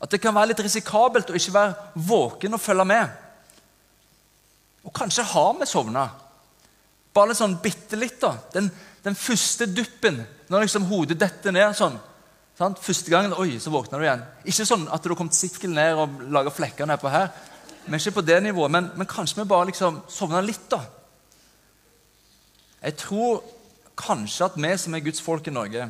At 0.00 0.12
det 0.12 0.20
kan 0.22 0.34
være 0.36 0.52
litt 0.52 0.62
risikabelt 0.64 1.30
å 1.32 1.36
ikke 1.36 1.54
være 1.54 2.04
våken 2.06 2.56
og 2.56 2.62
følge 2.62 2.86
med. 2.88 3.20
Og 4.84 4.92
kanskje 4.94 5.26
har 5.34 5.52
vi 5.58 5.68
sovna. 5.68 6.06
Bare 7.14 7.30
litt 7.30 7.40
sånn 7.40 7.58
bitte 7.62 7.98
litt. 7.98 8.18
da. 8.22 8.34
Den, 8.54 8.70
den 9.04 9.18
første 9.18 9.68
duppen, 9.70 10.22
når 10.50 10.66
liksom 10.66 10.88
hodet 10.90 11.18
detter 11.20 11.54
ned 11.54 11.76
sånn. 11.76 11.96
Sant? 12.58 12.78
Første 12.82 13.10
gangen 13.10 13.34
oi, 13.40 13.56
så 13.58 13.72
våkner 13.74 13.98
du 13.98 14.06
igjen. 14.06 14.24
Ikke 14.46 14.66
sånn 14.68 14.86
at 14.92 15.02
du 15.02 15.10
har 15.10 15.18
kommet 15.18 15.36
sikkel 15.36 15.72
ned 15.74 15.98
og 15.98 16.22
laga 16.34 16.52
flekker 16.54 16.86
nedpå 16.88 17.10
her. 17.10 17.32
Men 17.86 17.98
ikke 17.98 18.18
på 18.20 18.26
det 18.26 18.38
nivået. 18.44 18.72
Men, 18.72 18.92
men 18.96 19.10
kanskje 19.10 19.42
vi 19.42 19.50
bare 19.50 19.68
liksom 19.72 20.02
sovna 20.10 20.42
litt, 20.44 20.68
da. 20.70 20.80
Jeg 22.84 22.96
tror 23.00 23.42
kanskje 23.98 24.48
at 24.48 24.56
vi 24.60 24.72
som 24.80 24.94
er 24.94 25.04
Guds 25.04 25.22
folk 25.24 25.46
i 25.48 25.54
Norge, 25.54 25.88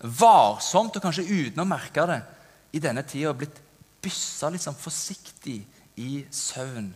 varsomt 0.00 0.96
og 0.96 1.02
kanskje 1.02 1.24
uten 1.24 1.62
å 1.62 1.68
merke 1.68 2.04
det, 2.08 2.20
i 2.76 2.82
denne 2.82 3.04
tida 3.08 3.30
har 3.30 3.38
blitt 3.38 3.58
byssa 4.04 4.50
litt 4.52 4.64
sånn 4.64 4.76
forsiktig 4.76 5.58
i 6.02 6.20
søvn. 6.30 6.90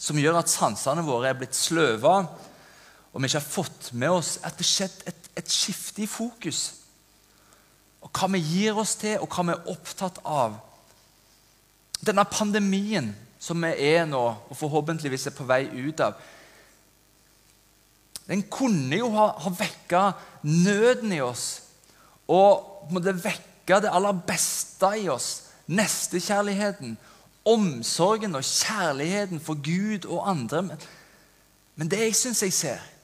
Som 0.00 0.18
gjør 0.20 0.40
at 0.40 0.52
sansene 0.52 1.04
våre 1.04 1.30
er 1.30 1.38
blitt 1.38 1.56
sløva, 1.56 2.18
og 3.12 3.22
vi 3.22 3.28
ikke 3.28 3.40
har 3.40 3.48
fått 3.48 3.90
med 3.96 4.12
oss 4.12 4.36
at 4.44 4.56
det 4.58 4.68
skjedde 4.68 5.08
et, 5.12 5.25
et 5.36 5.52
skifte 5.52 6.02
i 6.02 6.10
fokus. 6.10 6.62
Og 8.00 8.10
hva 8.12 8.28
vi 8.32 8.40
gir 8.40 8.78
oss 8.78 8.94
til, 9.00 9.18
og 9.20 9.28
hva 9.32 9.44
vi 9.46 9.54
er 9.56 9.70
opptatt 9.72 10.20
av. 10.24 10.56
Denne 12.00 12.24
pandemien 12.28 13.12
som 13.42 13.62
vi 13.62 13.72
er 13.88 14.06
nå, 14.08 14.22
og 14.48 14.58
forhåpentligvis 14.58 15.28
er 15.28 15.36
på 15.36 15.46
vei 15.48 15.64
ut 15.68 16.00
av, 16.04 16.16
den 18.26 18.42
kunne 18.50 18.98
jo 18.98 19.12
ha, 19.14 19.28
ha 19.38 19.52
vekka 19.54 20.02
nøden 20.42 21.12
i 21.14 21.20
oss 21.22 21.44
og 22.26 22.90
måtte 22.90 23.14
vekke 23.14 23.78
det 23.84 23.92
aller 23.94 24.16
beste 24.26 24.90
i 24.98 25.06
oss. 25.10 25.28
Nestekjærligheten, 25.70 26.96
omsorgen 27.46 28.34
og 28.34 28.46
kjærligheten 28.46 29.42
for 29.42 29.58
Gud 29.62 30.08
og 30.10 30.26
andre. 30.30 30.62
Men, 31.76 31.90
det 31.90 32.00
jeg 32.02 32.18
syns 32.18 32.42
jeg 32.42 32.54
ser, 32.54 32.82
er 32.82 32.95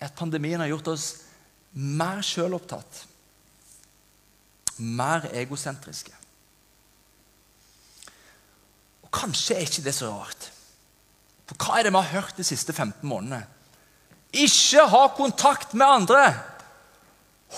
at 0.00 0.16
pandemien 0.16 0.60
har 0.60 0.70
gjort 0.70 0.92
oss 0.92 1.06
mer 1.76 2.22
sjølopptatt, 2.24 3.02
mer 4.80 5.28
egosentriske. 5.36 6.12
Og 9.04 9.12
Kanskje 9.14 9.56
er 9.56 9.68
ikke 9.68 9.84
det 9.86 9.94
så 9.96 10.10
rart. 10.12 10.50
For 11.46 11.62
hva 11.62 11.78
er 11.78 11.86
det 11.86 11.94
vi 11.94 12.02
har 12.02 12.14
hørt 12.20 12.36
de 12.36 12.44
siste 12.44 12.74
15 12.74 13.06
månedene? 13.06 13.44
Ikke 14.36 14.84
ha 14.90 15.06
kontakt 15.16 15.74
med 15.74 15.86
andre! 15.86 16.22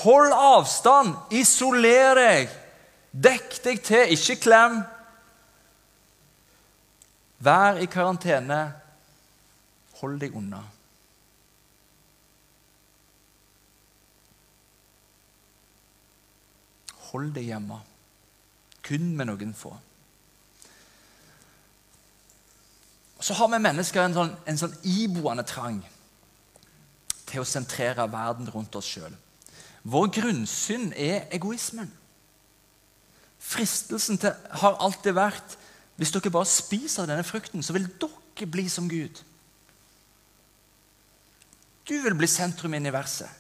Hold 0.05 0.35
avstand! 0.35 1.17
Isoler 1.35 2.19
deg! 2.19 2.57
Dekk 3.19 3.57
deg 3.65 3.81
til, 3.83 4.13
ikke 4.15 4.37
klem. 4.45 4.83
Vær 7.43 7.81
i 7.81 7.89
karantene. 7.91 8.61
Hold 10.03 10.19
deg 10.21 10.37
unna. 10.39 10.61
Hold 17.11 17.35
deg 17.37 17.51
hjemme. 17.51 17.79
Kun 18.85 19.13
med 19.17 19.31
noen 19.31 19.55
få. 19.57 19.75
Så 23.21 23.35
har 23.35 23.49
vi 23.51 23.61
mennesker 23.61 24.05
en 24.05 24.15
sånn, 24.15 24.35
en 24.47 24.61
sånn 24.61 24.77
iboende 24.87 25.45
trang 25.47 25.81
til 27.29 27.43
å 27.43 27.49
sentrere 27.49 28.07
verden 28.11 28.49
rundt 28.55 28.77
oss 28.79 28.89
sjøl. 28.89 29.15
Vår 29.89 30.11
grunnsynd 30.21 30.95
er 30.97 31.27
egoismen. 31.35 31.91
Fristelsen 33.39 34.21
til, 34.21 34.35
har 34.63 34.79
alltid 34.83 35.17
vært 35.17 35.57
hvis 35.99 36.13
dere 36.15 36.31
bare 36.31 36.47
spiser 36.47 37.09
denne 37.11 37.27
frukten, 37.27 37.63
så 37.63 37.75
vil 37.75 37.89
dere 37.99 38.47
bli 38.47 38.69
som 38.71 38.87
Gud. 38.91 39.19
Du 41.89 41.97
vil 42.05 42.15
bli 42.15 42.29
sentrum 42.31 42.75
i 42.75 42.79
universet. 42.79 43.31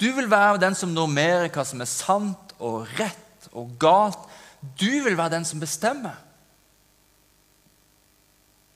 Du 0.00 0.08
vil 0.16 0.30
være 0.30 0.60
den 0.62 0.74
som 0.78 0.94
normerer 0.94 1.50
hva 1.52 1.64
som 1.68 1.82
er 1.84 1.90
sant 1.90 2.51
og 2.62 2.86
rett 2.98 3.48
og 3.52 3.74
galt. 3.80 4.20
Du 4.78 4.90
vil 5.04 5.16
være 5.18 5.36
den 5.36 5.46
som 5.48 5.60
bestemmer. 5.60 6.14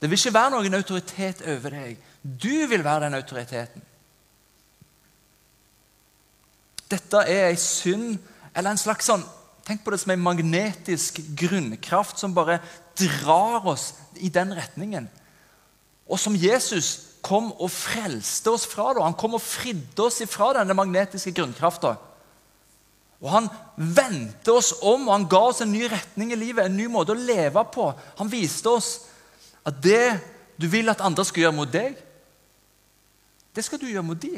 Det 0.00 0.11
vil 0.11 0.19
ikke 0.19 0.35
være 0.35 0.52
noen 0.52 0.76
autoritet 0.76 1.43
over 1.49 1.73
deg. 1.73 2.00
Du 2.23 2.66
vil 2.69 2.85
være 2.85 3.07
den 3.07 3.16
autoriteten. 3.16 3.85
Dette 6.90 7.23
er 7.26 7.49
ei 7.49 7.57
synd, 7.59 8.19
eller 8.55 8.75
en 8.75 8.81
slags 8.81 9.09
sånn 9.11 9.25
Tenk 9.66 9.81
på 9.83 9.90
det 9.90 9.99
som 9.99 10.12
en 10.14 10.23
magnetisk 10.23 11.16
grunnkraft 11.35 12.21
som 12.23 12.31
bare 12.37 12.61
drar 12.95 13.64
oss 13.66 13.88
i 14.23 14.28
den 14.31 14.52
retningen. 14.55 15.09
Og 16.07 16.21
som 16.23 16.37
Jesus 16.38 17.16
kom 17.19 17.49
og 17.50 17.73
frelste 17.75 18.52
oss 18.55 18.66
fra. 18.71 18.93
det. 18.95 19.02
Han 19.02 19.19
kom 19.19 19.35
og 19.35 19.43
fridde 19.43 20.05
oss 20.07 20.23
fra 20.31 20.52
denne 20.55 20.76
magnetiske 20.78 21.35
grunnkrafta. 21.35 21.97
Og 23.21 23.31
Han 23.33 23.49
vendte 23.77 24.53
oss 24.53 24.75
om, 24.83 25.09
og 25.09 25.15
han 25.15 25.29
ga 25.29 25.41
oss 25.49 25.63
en 25.65 25.73
ny 25.73 25.87
retning 25.89 26.33
i 26.33 26.39
livet, 26.39 26.67
en 26.67 26.77
ny 26.77 26.87
måte 26.93 27.15
å 27.15 27.19
leve 27.19 27.63
på. 27.73 27.91
Han 28.19 28.33
viste 28.33 28.69
oss 28.69 28.91
at 29.67 29.79
det 29.83 30.19
du 30.61 30.69
vil 30.73 30.89
at 30.89 31.03
andre 31.05 31.25
skal 31.25 31.47
gjøre 31.47 31.57
mot 31.57 31.73
deg, 31.73 31.97
det 33.57 33.65
skal 33.65 33.81
du 33.81 33.89
gjøre 33.89 34.05
mot 34.05 34.21
de. 34.21 34.35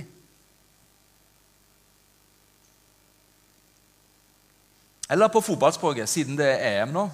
Eller 5.11 5.33
på 5.33 5.43
fotballspråket, 5.43 6.11
siden 6.11 6.37
det 6.39 6.47
er 6.53 6.83
EM 6.83 6.93
nå. 6.95 7.07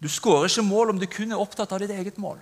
Du 0.00 0.08
skårer 0.08 0.48
ikke 0.48 0.64
mål 0.64 0.94
om 0.94 1.00
du 1.00 1.06
kun 1.10 1.32
er 1.32 1.40
opptatt 1.40 1.72
av 1.72 1.82
ditt 1.82 1.92
eget 1.92 2.18
mål. 2.20 2.38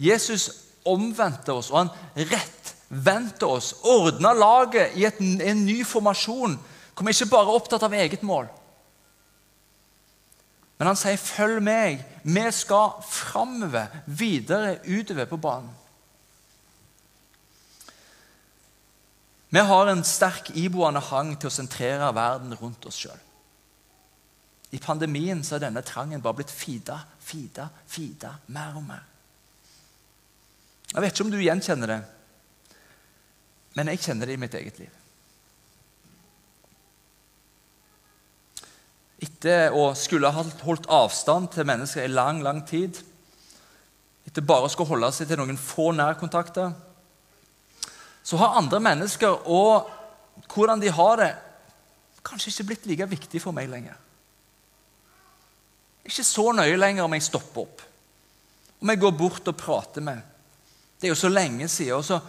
Jesus 0.00 0.48
omvendte 0.84 1.54
oss, 1.54 1.70
og 1.70 1.84
han 1.84 1.92
rettvendte 2.90 3.46
oss, 3.46 3.74
ordna 3.82 4.32
laget 4.32 4.96
i 4.96 5.04
et, 5.04 5.20
en 5.20 5.66
ny 5.66 5.84
formasjon 5.84 6.58
hvor 6.94 7.06
vi 7.06 7.10
ikke 7.10 7.30
bare 7.30 7.48
er 7.48 7.56
opptatt 7.58 7.82
av 7.82 7.94
eget 7.94 8.22
mål. 8.22 8.46
Men 10.78 10.86
han 10.88 10.96
sier, 10.96 11.16
'Følg 11.16 11.62
meg. 11.62 12.04
Vi 12.24 12.50
skal 12.50 13.02
framover, 13.02 13.86
videre 14.06 14.78
utover 14.86 15.24
på 15.24 15.36
banen.' 15.36 15.74
Vi 19.50 19.60
har 19.60 19.86
en 19.86 20.04
sterk 20.04 20.50
iboende 20.54 21.00
hang 21.00 21.38
til 21.38 21.46
å 21.46 21.50
sentrere 21.50 22.14
verden 22.14 22.54
rundt 22.54 22.86
oss 22.86 22.96
sjøl. 22.96 23.18
I 24.70 24.78
pandemien 24.78 25.44
så 25.44 25.54
er 25.54 25.58
denne 25.58 25.82
trangen 25.82 26.22
bare 26.22 26.34
blitt 26.34 26.50
fida, 26.50 26.98
fida, 27.20 27.68
fida 27.86 28.34
mer 28.46 28.74
og 28.74 28.82
mer. 28.82 29.04
Jeg 30.92 31.02
vet 31.02 31.12
ikke 31.12 31.24
om 31.24 31.30
du 31.30 31.38
gjenkjenner 31.38 31.86
det, 31.86 32.02
men 33.74 33.90
jeg 33.90 34.02
kjenner 34.06 34.30
det 34.30 34.36
i 34.36 34.40
mitt 34.40 34.54
eget 34.54 34.78
liv. 34.82 35.00
Etter 39.24 39.74
å 39.74 39.88
skulle 39.98 40.30
ha 40.30 40.44
holdt 40.66 40.88
avstand 40.92 41.50
til 41.54 41.66
mennesker 41.68 42.04
i 42.06 42.12
lang, 42.12 42.42
lang 42.44 42.62
tid, 42.66 42.98
etter 44.24 44.44
bare 44.46 44.68
å 44.68 44.72
skulle 44.72 44.94
holde 44.94 45.10
seg 45.14 45.28
til 45.30 45.40
noen 45.40 45.58
få 45.60 45.90
nærkontakter, 45.96 46.72
så 48.24 48.40
har 48.40 48.56
andre 48.58 48.80
mennesker 48.80 49.48
og 49.52 49.90
hvordan 50.50 50.80
de 50.80 50.92
har 50.92 51.20
det, 51.20 51.32
kanskje 52.24 52.50
ikke 52.50 52.68
blitt 52.70 52.86
like 52.88 53.10
viktig 53.10 53.42
for 53.42 53.56
meg 53.56 53.68
lenger. 53.70 53.98
Ikke 56.04 56.24
så 56.24 56.50
nøye 56.52 56.76
lenger 56.76 57.04
om 57.04 57.16
jeg 57.16 57.26
stopper 57.26 57.64
opp, 57.64 57.82
om 58.80 58.92
jeg 58.92 59.00
går 59.00 59.14
bort 59.16 59.50
og 59.52 59.58
prater 59.60 60.04
med. 60.04 60.20
Det 61.00 61.08
er 61.08 61.14
jo 61.14 61.20
så 61.20 61.30
lenge 61.32 61.68
siden. 61.68 61.96
og 61.96 62.04
så, 62.04 62.20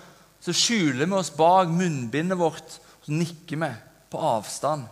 så 0.45 0.53
skjuler 0.53 1.07
vi 1.09 1.17
oss 1.17 1.33
bak 1.33 1.71
munnbindet 1.73 2.37
vårt 2.37 2.77
og 3.05 3.07
så 3.07 3.13
nikker 3.13 3.59
vi 3.61 3.69
på 4.09 4.17
avstand. 4.17 4.85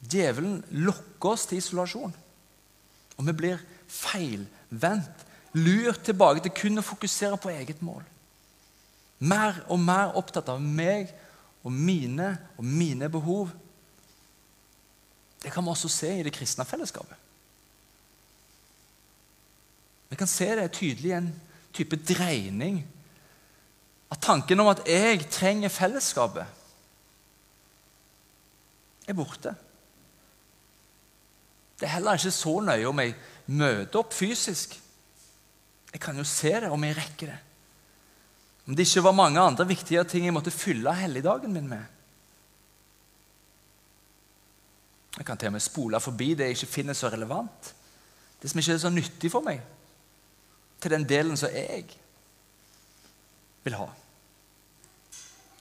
Djevelen 0.00 0.62
lokker 0.80 1.34
oss 1.34 1.44
til 1.48 1.60
isolasjon. 1.60 2.14
Og 3.18 3.26
vi 3.26 3.34
blir 3.36 3.60
feilvendt, 3.90 5.26
lurt 5.60 6.06
tilbake 6.06 6.40
til 6.46 6.54
kun 6.56 6.80
å 6.80 6.86
fokusere 6.86 7.36
på 7.42 7.50
eget 7.52 7.82
mål. 7.84 8.00
Mer 9.20 9.58
og 9.68 9.82
mer 9.82 10.16
opptatt 10.16 10.48
av 10.48 10.62
meg 10.62 11.10
og 11.60 11.74
mine 11.74 12.30
og 12.56 12.64
mine 12.64 13.10
behov. 13.12 13.52
Det 15.42 15.52
kan 15.52 15.64
vi 15.66 15.74
også 15.74 15.92
se 15.92 16.14
i 16.16 16.24
det 16.24 16.32
kristne 16.32 16.64
fellesskapet. 16.64 17.16
Vi 20.08 20.16
kan 20.16 20.30
se 20.30 20.48
det 20.56 20.70
tydelig 20.80 21.12
i 21.12 21.18
en 21.18 21.30
type 21.76 21.98
dreining 22.02 22.80
av 24.10 24.18
tanken 24.22 24.60
om 24.62 24.70
at 24.72 24.82
jeg 24.88 25.26
trenger 25.30 25.72
fellesskapet, 25.72 26.56
er 29.10 29.16
borte. 29.18 29.54
Det 31.80 31.88
er 31.88 31.96
heller 31.96 32.18
ikke 32.18 32.34
så 32.34 32.56
nøye 32.62 32.88
om 32.90 33.00
jeg 33.02 33.14
møter 33.56 34.02
opp 34.02 34.12
fysisk. 34.14 34.76
Jeg 35.90 36.02
kan 36.02 36.18
jo 36.18 36.26
se 36.28 36.52
det 36.62 36.70
om 36.70 36.84
jeg 36.84 36.98
rekker 36.98 37.32
det. 37.32 37.38
Om 38.68 38.76
det 38.76 38.86
ikke 38.86 39.02
var 39.08 39.16
mange 39.16 39.40
andre 39.42 39.66
viktige 39.66 40.04
ting 40.06 40.28
jeg 40.28 40.34
måtte 40.36 40.54
fylle 40.54 40.92
helligdagen 40.94 41.52
min 41.54 41.70
med. 41.70 41.82
Jeg 45.16 45.26
kan 45.26 45.38
til 45.40 45.50
og 45.50 45.56
med 45.56 45.64
spole 45.64 46.00
forbi 46.00 46.34
det 46.38 46.50
jeg 46.50 46.58
ikke 46.58 46.74
finner 46.76 46.94
så 46.96 47.10
relevant. 47.10 47.74
Det 48.40 48.50
som 48.50 48.60
ikke 48.60 48.76
er 48.76 48.84
så 48.84 48.92
nyttig 48.92 49.32
for 49.32 49.44
meg. 49.44 49.64
Til 50.80 50.94
den 50.94 51.04
delen 51.08 51.36
som 51.36 51.52
jeg 51.52 51.84
vil 53.64 53.76
ha. 53.76 53.88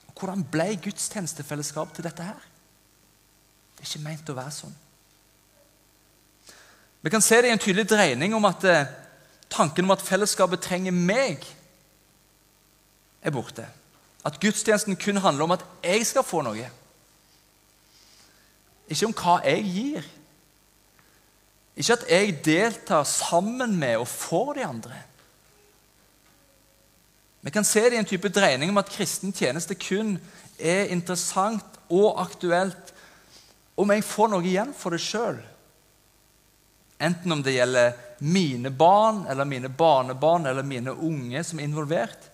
Og 0.08 0.20
hvordan 0.20 0.46
ble 0.52 0.72
gudstjenestefellesskap 0.84 1.94
til 1.96 2.08
dette 2.08 2.24
her? 2.24 2.48
Det 3.76 3.86
er 3.86 3.92
ikke 3.92 4.06
meint 4.06 4.32
å 4.32 4.38
være 4.38 4.56
sånn. 4.56 4.78
Vi 7.02 7.12
kan 7.12 7.24
se 7.24 7.38
det 7.40 7.48
i 7.48 7.56
en 7.56 7.62
tydelig 7.62 7.88
dreining 7.88 8.34
om 8.36 8.48
at 8.50 8.66
eh, 8.68 8.90
tanken 9.52 9.88
om 9.88 9.96
at 9.96 10.04
fellesskapet 10.04 10.62
trenger 10.66 10.96
meg, 10.96 11.46
er 13.24 13.36
borte. 13.36 13.66
At 14.28 14.40
gudstjenesten 14.40 15.00
kun 15.00 15.20
handler 15.24 15.48
om 15.48 15.56
at 15.56 15.64
jeg 15.84 16.06
skal 16.08 16.28
få 16.28 16.42
noe. 16.44 16.68
Ikke 18.90 19.08
om 19.08 19.16
hva 19.16 19.38
jeg 19.46 19.64
gir. 19.68 20.08
Ikke 21.80 21.96
at 21.96 22.06
jeg 22.12 22.40
deltar 22.46 23.08
sammen 23.08 23.76
med 23.80 24.00
og 24.02 24.08
for 24.12 24.56
de 24.58 24.66
andre. 24.68 25.00
Vi 27.42 27.52
kan 27.52 27.66
se 27.66 27.82
det 27.90 27.96
i 27.96 28.00
en 28.00 28.06
type 28.06 28.30
dreining 28.30 28.70
om 28.70 28.82
at 28.82 28.92
kristen 28.92 29.32
tjeneste 29.36 29.78
kun 29.80 30.18
er 30.60 30.92
interessant 30.92 31.78
og 31.88 32.20
aktuelt 32.20 32.94
om 33.80 33.94
jeg 33.94 34.04
får 34.04 34.32
noe 34.34 34.44
igjen 34.44 34.74
for 34.76 34.92
det 34.92 35.00
sjøl. 35.04 35.38
Enten 37.00 37.32
om 37.32 37.44
det 37.44 37.56
gjelder 37.56 37.94
mine 38.20 38.72
barn, 38.76 39.24
eller 39.32 39.48
mine 39.48 39.70
barnebarn 39.72 40.50
eller 40.52 40.68
mine 40.68 40.92
unge 40.92 41.44
som 41.48 41.60
er 41.60 41.70
involvert. 41.70 42.28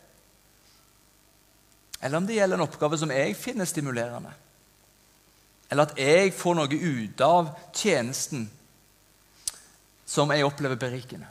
Eller 2.01 2.17
om 2.17 2.25
det 2.25 2.39
gjelder 2.39 2.57
en 2.57 2.65
oppgave 2.65 2.97
som 2.97 3.13
jeg 3.13 3.37
finner 3.37 3.69
stimulerende. 3.69 4.33
Eller 5.69 5.85
at 5.85 6.01
jeg 6.01 6.33
får 6.33 6.57
noe 6.57 6.81
ut 6.81 7.21
av 7.25 7.53
tjenesten 7.77 8.47
som 10.05 10.33
jeg 10.33 10.45
opplever 10.45 10.81
berikende. 10.81 11.29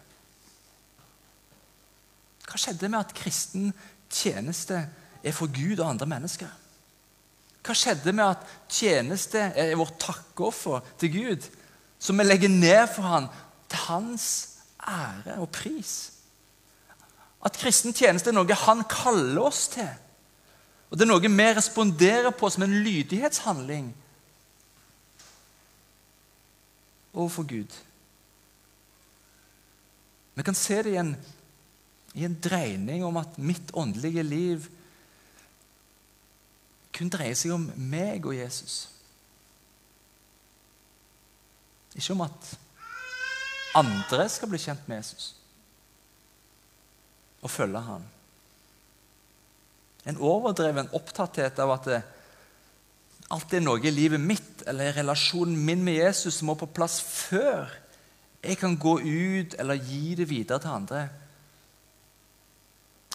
Hva 2.54 2.62
skjedde 2.62 2.86
med 2.86 3.00
at 3.00 3.16
kristen 3.18 3.72
tjeneste 4.06 4.78
er 5.24 5.34
for 5.34 5.50
Gud 5.50 5.80
og 5.80 5.88
andre 5.88 6.06
mennesker? 6.06 6.50
Hva 7.64 7.74
skjedde 7.74 8.14
med 8.14 8.36
at 8.36 8.46
tjeneste 8.70 9.42
er 9.58 9.74
vårt 9.80 9.98
takkeoffer 9.98 10.84
til 11.02 11.14
Gud? 11.18 11.50
som 12.04 12.18
vi 12.18 12.26
legger 12.26 12.52
ned 12.52 12.88
for 12.92 13.02
ham 13.08 13.28
til 13.68 13.80
hans 13.88 14.24
ære 14.84 15.38
og 15.40 15.48
pris. 15.52 16.12
At 17.44 17.56
kristen 17.60 17.96
tjeneste 17.96 18.30
er 18.30 18.36
noe 18.36 18.58
han 18.64 18.84
kaller 18.88 19.46
oss 19.48 19.66
til. 19.72 19.88
Og 20.90 20.98
det 20.98 21.06
er 21.06 21.10
noe 21.10 21.24
vi 21.24 21.46
responderer 21.56 22.32
på 22.36 22.50
som 22.52 22.66
en 22.66 22.76
lydighetshandling 22.84 23.88
overfor 27.14 27.48
Gud. 27.48 27.72
Vi 30.34 30.42
kan 30.42 30.56
se 30.58 30.82
det 30.82 30.92
i 30.92 31.00
en, 31.00 31.14
i 32.14 32.24
en 32.26 32.36
dreining 32.40 33.04
om 33.04 33.16
at 33.18 33.38
mitt 33.38 33.72
åndelige 33.74 34.22
liv 34.22 34.66
kun 36.94 37.10
dreier 37.10 37.34
seg 37.38 37.54
om 37.56 37.64
meg 37.90 38.26
og 38.26 38.36
Jesus. 38.36 38.84
Ikke 41.94 42.14
om 42.14 42.22
at 42.26 42.50
andre 43.74 44.28
skal 44.30 44.50
bli 44.50 44.60
kjent 44.62 44.86
med 44.90 45.02
Jesus 45.02 45.32
og 47.44 47.52
følge 47.52 47.80
ham. 47.84 48.04
En 50.08 50.20
overdreven 50.20 50.88
opptatthet 50.96 51.58
av 51.60 51.72
at 51.74 51.88
det 51.90 52.00
alltid 53.34 53.58
er 53.58 53.64
noe 53.64 53.82
i 53.84 53.92
livet 53.92 54.20
mitt 54.20 54.62
eller 54.68 54.94
relasjonen 54.96 55.58
min 55.66 55.82
med 55.84 55.98
Jesus 55.98 56.38
som 56.38 56.50
må 56.50 56.56
på 56.60 56.70
plass 56.76 57.00
før 57.04 57.72
jeg 58.44 58.58
kan 58.60 58.76
gå 58.76 58.98
ut 59.00 59.56
eller 59.58 59.80
gi 59.80 60.14
det 60.18 60.28
videre 60.28 60.60
til 60.60 60.72
andre. 60.72 61.02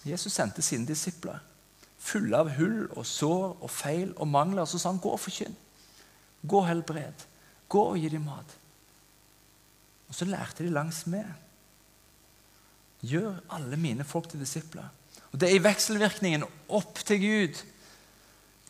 Jesus 0.06 0.34
sendte 0.34 0.62
sine 0.62 0.88
disipler 0.88 1.40
fulle 2.00 2.38
av 2.40 2.54
hull 2.58 2.86
og 2.96 3.06
sår 3.08 3.58
og 3.60 3.72
feil 3.72 4.14
og 4.18 4.30
mangler. 4.32 4.66
Så 4.66 4.80
sa 4.80 4.90
han, 4.90 5.00
'Gå 5.00 5.12
og 5.12 5.20
forkynn. 5.20 5.56
Gå 6.48 6.58
og 6.58 6.68
helbred. 6.68 7.26
Gå 7.70 7.84
og 7.84 7.98
gi 7.98 8.10
dem 8.10 8.26
mat.' 8.26 8.56
Og 10.10 10.16
så 10.16 10.26
lærte 10.26 10.64
de 10.64 10.70
langs 10.70 11.06
med. 11.08 11.26
Gjør 13.02 13.40
alle 13.50 13.78
mine 13.78 14.04
folk 14.04 14.30
til 14.30 14.40
disipler. 14.40 14.90
Og 15.32 15.40
Det 15.40 15.50
er 15.50 15.56
i 15.56 15.64
vekselvirkningen 15.64 16.44
opp 16.70 16.96
til 16.96 17.20
Gud, 17.20 17.62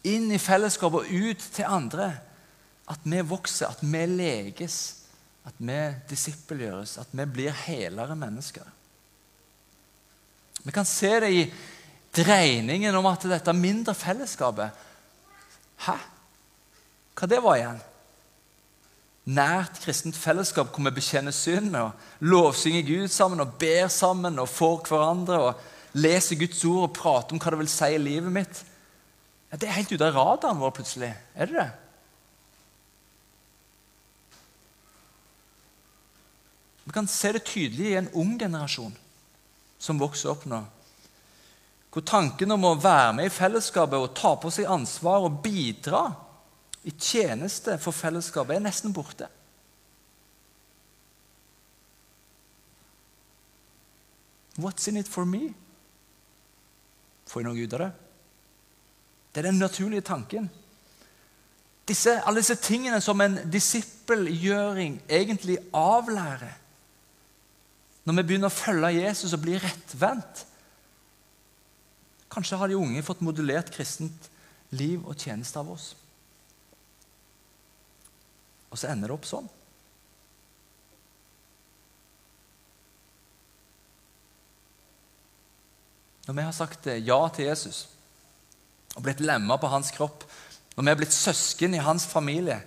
inn 0.03 0.31
i 0.31 0.37
fellesskapet 0.37 0.99
og 0.99 1.29
ut 1.29 1.37
til 1.53 1.65
andre 1.65 2.19
at 2.87 2.99
vi 3.03 3.21
vokser, 3.21 3.67
at 3.67 3.79
vi 3.81 4.05
leges, 4.05 4.95
at 5.45 5.53
vi 5.57 5.93
disippelgjøres, 6.09 6.97
at 6.97 7.07
vi 7.11 7.25
blir 7.25 7.51
helere 7.51 8.15
mennesker. 8.15 8.65
Vi 10.63 10.75
kan 10.75 10.87
se 10.87 11.11
det 11.23 11.29
i 11.31 11.43
dreiningen 12.15 12.95
om 12.95 13.07
at 13.09 13.27
dette 13.29 13.53
mindre 13.55 13.95
fellesskapet 13.95 14.85
Hæ? 15.85 15.95
Hva 17.15 17.27
det 17.31 17.39
var 17.43 17.55
igjen? 17.59 17.79
nært 19.29 19.81
kristent 19.83 20.17
fellesskap 20.17 20.71
hvor 20.73 20.85
vi 20.87 20.95
bekjenner 20.95 21.35
synd 21.35 21.75
og 21.77 22.23
lovsynger 22.25 22.85
Gud 22.87 23.11
sammen 23.13 23.43
og 23.43 23.57
ber 23.61 23.89
sammen 23.93 24.39
og 24.41 24.49
får 24.49 24.87
hverandre 24.89 25.41
og 25.49 25.99
leser 25.99 26.39
Guds 26.39 26.63
ord 26.65 26.87
og 26.87 26.95
prater 26.97 27.35
om 27.35 27.41
hva 27.41 27.53
det 27.53 27.59
vil 27.61 27.71
si 27.71 27.91
i 27.93 28.01
livet 28.01 28.33
mitt. 28.33 28.63
Ja, 29.49 29.57
det 29.57 29.69
er 29.69 29.77
helt 29.77 29.93
ute 29.93 30.07
av 30.07 30.17
radaren 30.17 30.61
vår 30.61 30.73
plutselig. 30.77 31.11
Er 31.35 31.49
det 31.49 31.59
det? 31.59 31.69
Vi 36.85 36.95
kan 36.95 37.09
se 37.09 37.33
det 37.35 37.45
tydelig 37.45 37.91
i 37.91 37.99
en 37.99 38.09
ung 38.17 38.33
generasjon 38.39 38.95
som 39.79 39.99
vokser 39.99 40.33
opp 40.33 40.45
nå. 40.49 40.59
Hvor 41.89 42.05
tanken 42.05 42.51
om 42.53 42.67
å 42.67 42.77
være 42.77 43.15
med 43.17 43.29
i 43.29 43.33
fellesskapet 43.33 43.97
og 43.97 44.13
ta 44.17 44.35
på 44.37 44.51
seg 44.53 44.69
ansvar 44.69 45.25
og 45.25 45.39
bidra 45.41 46.03
i 46.85 46.93
tjeneste 46.93 47.79
for 47.81 47.95
fellesskapet 47.95 48.59
er 48.59 48.65
nesten 48.67 48.93
borte. 48.93 49.27
What's 54.59 54.87
in 54.91 54.99
it 54.99 55.07
for 55.07 55.25
me? 55.25 55.53
Får 57.29 57.41
jeg 57.41 57.47
noe 57.47 57.63
ut 57.63 57.75
av 57.77 57.83
det? 57.85 57.91
Det 59.31 59.41
er 59.41 59.51
den 59.51 59.61
naturlige 59.61 60.03
tanken. 60.05 60.49
Disse, 61.87 62.19
alle 62.21 62.41
disse 62.43 62.57
tingene 62.61 62.99
som 63.01 63.21
en 63.21 63.37
disippelgjøring 63.49 64.99
egentlig 65.09 65.57
avlærer 65.73 66.57
når 68.07 68.17
vi 68.19 68.25
begynner 68.29 68.49
å 68.49 68.55
følge 68.55 68.95
Jesus 68.95 69.35
og 69.35 69.43
bli 69.43 69.57
rettvendt. 69.59 70.45
Kanskje 72.31 72.57
har 72.61 72.69
de 72.69 72.77
unge 72.79 73.03
fått 73.05 73.23
modulert 73.25 73.71
kristent 73.73 74.29
liv 74.75 75.01
og 75.03 75.17
tjeneste 75.17 75.59
av 75.61 75.71
oss. 75.73 75.91
Og 78.69 78.77
så 78.77 78.91
ender 78.91 79.09
det 79.09 79.17
opp 79.17 79.27
sånn. 79.29 79.49
når 86.29 86.35
vi 86.37 86.43
har 86.45 86.53
sagt 86.53 86.85
eh, 86.85 87.01
ja 87.01 87.17
til 87.33 87.47
Jesus 87.47 87.87
og 88.93 89.01
blitt 89.01 89.21
lemma 89.23 89.55
på 89.57 89.69
hans 89.71 89.89
kropp, 89.95 90.27
når 90.75 90.83
vi 90.83 90.91
har 90.91 90.97
blitt 90.99 91.15
søsken 91.15 91.73
i 91.73 91.81
hans 91.81 92.05
familie 92.09 92.59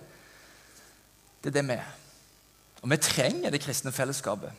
Det 1.39 1.51
er 1.51 1.55
det 1.57 1.63
vi 1.67 1.75
er. 1.75 1.87
Og 2.81 2.91
vi 2.91 2.97
trenger 3.03 3.51
det 3.51 3.59
kristne 3.63 3.91
fellesskapet. 3.91 4.51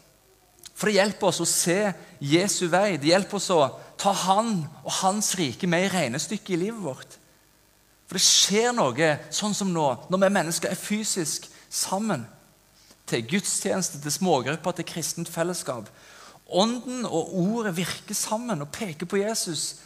For 0.74 0.90
det 0.90 0.98
hjelper 0.98 1.30
oss 1.30 1.40
å 1.42 1.48
se 1.48 1.92
Jesu 2.18 2.66
vei. 2.72 2.96
Det 2.98 3.12
hjelper 3.12 3.38
oss 3.38 3.50
å 3.54 3.60
ta 4.00 4.12
Han 4.24 4.64
og 4.82 4.90
Hans 5.00 5.34
rike 5.38 5.68
med 5.70 5.86
i 5.86 5.92
regnestykket 5.92 6.56
i 6.56 6.62
livet 6.66 6.82
vårt. 6.82 7.18
For 8.08 8.18
det 8.18 8.24
skjer 8.26 8.74
noe 8.76 9.10
sånn 9.32 9.54
som 9.56 9.70
nå, 9.72 9.86
når 10.10 10.24
vi 10.26 10.32
mennesker 10.34 10.74
er 10.74 10.80
fysisk 10.80 11.46
sammen. 11.72 12.26
Til 13.08 13.24
gudstjeneste, 13.28 14.00
til 14.00 14.12
smågrupper, 14.12 14.76
til 14.76 14.88
kristent 14.88 15.30
fellesskap. 15.30 15.88
Ånden 16.54 17.06
og 17.06 17.32
ordet 17.38 17.74
virker 17.78 18.16
sammen 18.16 18.64
og 18.64 18.72
peker 18.74 19.08
på 19.08 19.22
Jesus 19.22 19.80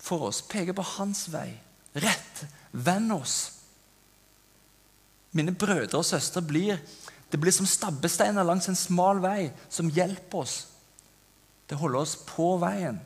for 0.00 0.28
oss. 0.28 0.42
Peker 0.42 0.76
på 0.76 0.84
hans 0.96 1.26
vei. 1.32 1.48
Rett. 1.94 2.44
Venn 2.72 3.10
oss. 3.14 3.38
Mine 5.36 5.54
brødre 5.54 6.00
og 6.00 6.06
søstre 6.06 6.42
blir 6.42 6.80
det 7.30 7.38
blir 7.38 7.54
som 7.54 7.68
stabbesteiner 7.68 8.46
langs 8.46 8.68
en 8.68 8.78
smal 8.78 9.20
vei 9.22 9.50
som 9.70 9.90
hjelper 9.90 10.42
oss. 10.42 10.56
Det 11.70 11.78
holder 11.78 12.02
oss 12.02 12.16
på 12.26 12.56
veien, 12.58 12.98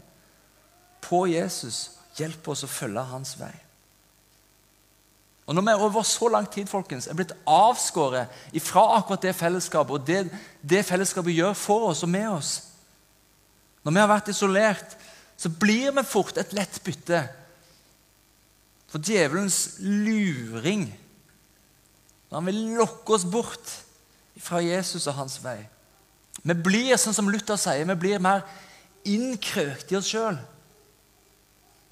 på 1.04 1.26
Jesus. 1.28 1.98
Hjelper 2.16 2.54
oss 2.54 2.64
å 2.64 2.70
følge 2.70 3.02
hans 3.10 3.34
vei. 3.36 3.52
Og 5.44 5.54
Når 5.54 5.62
vi 5.66 5.72
over 5.84 6.06
så 6.08 6.28
lang 6.32 6.46
tid 6.48 6.70
folkens, 6.70 7.06
er 7.06 7.16
blitt 7.18 7.34
avskåret 7.44 8.32
fra 8.64 8.86
akkurat 8.96 9.26
det 9.26 9.34
fellesskapet, 9.36 9.92
og 9.92 10.06
det, 10.06 10.22
det 10.62 10.86
fellesskapet 10.88 11.36
gjør 11.36 11.52
for 11.58 11.90
oss 11.90 12.02
og 12.02 12.08
med 12.08 12.30
oss 12.30 12.52
Når 13.84 13.92
vi 13.92 14.00
har 14.00 14.08
vært 14.08 14.30
isolert, 14.32 14.94
så 15.36 15.50
blir 15.50 15.92
vi 15.92 16.04
fort 16.08 16.38
et 16.40 16.54
lett 16.56 16.78
bytte 16.80 17.18
for 18.88 19.02
djevelens 19.02 19.76
luring. 19.82 20.86
Når 22.30 22.38
han 22.38 22.46
vil 22.48 22.60
lokke 22.78 23.16
oss 23.18 23.26
bort 23.28 23.72
fra 24.40 24.60
Jesus 24.62 25.06
og 25.06 25.18
hans 25.18 25.38
vei. 25.44 25.60
Vi 26.42 26.54
blir, 26.54 26.96
sånn 26.98 27.16
som 27.16 27.30
Luther 27.30 27.58
sier, 27.60 27.86
vi 27.86 27.96
blir 28.00 28.22
mer 28.22 28.42
innkrøkt 29.06 29.92
i 29.92 29.98
oss 29.98 30.10
sjøl. 30.10 30.38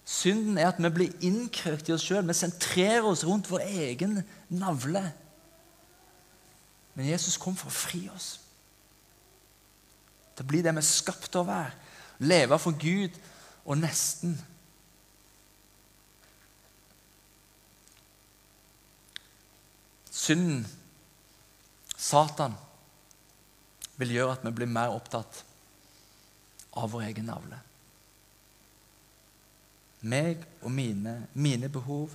Synden 0.09 0.59
er 0.59 0.73
at 0.73 0.81
vi 0.83 0.91
blir 0.93 1.25
innkrøkt 1.25 1.89
i 1.89 1.95
oss 1.95 2.05
sjøl. 2.05 2.27
Vi 2.27 2.37
sentrerer 2.37 3.07
oss 3.07 3.25
rundt 3.25 3.51
vår 3.51 3.65
egen 3.87 4.19
navle. 4.51 5.05
Men 6.95 7.09
Jesus 7.09 7.39
kom 7.41 7.57
for 7.57 7.71
å 7.71 7.77
fri 7.77 8.05
oss. 8.13 8.35
Det 10.37 10.45
blir 10.49 10.65
det 10.65 10.75
vi 10.75 10.83
er 10.83 10.89
skapt 10.89 11.31
til 11.31 11.45
å 11.45 11.49
være. 11.49 11.73
Leve 12.23 12.59
for 12.61 12.77
Gud 12.79 13.15
og 13.65 13.79
nesten. 13.79 14.35
Synden, 20.11 20.67
Satan, 22.03 22.57
vil 24.01 24.17
gjøre 24.17 24.35
at 24.35 24.47
vi 24.47 24.55
blir 24.57 24.71
mer 24.71 24.95
opptatt 24.95 25.45
av 26.81 26.91
vår 26.91 27.12
egen 27.12 27.29
navle 27.31 27.61
meg 30.03 30.43
og 30.62 30.71
mine, 30.75 31.15
mine 31.33 31.71
behov. 31.71 32.11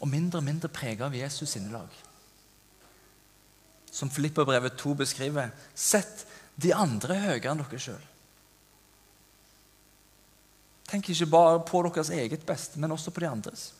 Og 0.00 0.08
mindre 0.08 0.40
og 0.40 0.44
mindre 0.44 0.68
prega 0.72 1.06
av 1.06 1.16
Jesus 1.16 1.54
sinnelag. 1.54 1.92
Som 3.92 4.10
Filippabrevet 4.12 4.76
2 4.76 4.94
beskriver, 4.94 5.52
sett 5.74 6.26
de 6.56 6.74
andre 6.76 7.16
høyere 7.20 7.52
enn 7.52 7.62
dere 7.62 7.80
sjøl. 7.80 8.04
Tenk 10.86 11.08
ikke 11.10 11.28
bare 11.32 11.62
på 11.66 11.80
deres 11.88 12.12
eget 12.14 12.44
beste, 12.46 12.78
men 12.80 12.92
også 12.92 13.10
på 13.10 13.24
de 13.24 13.30
andres. 13.30 13.70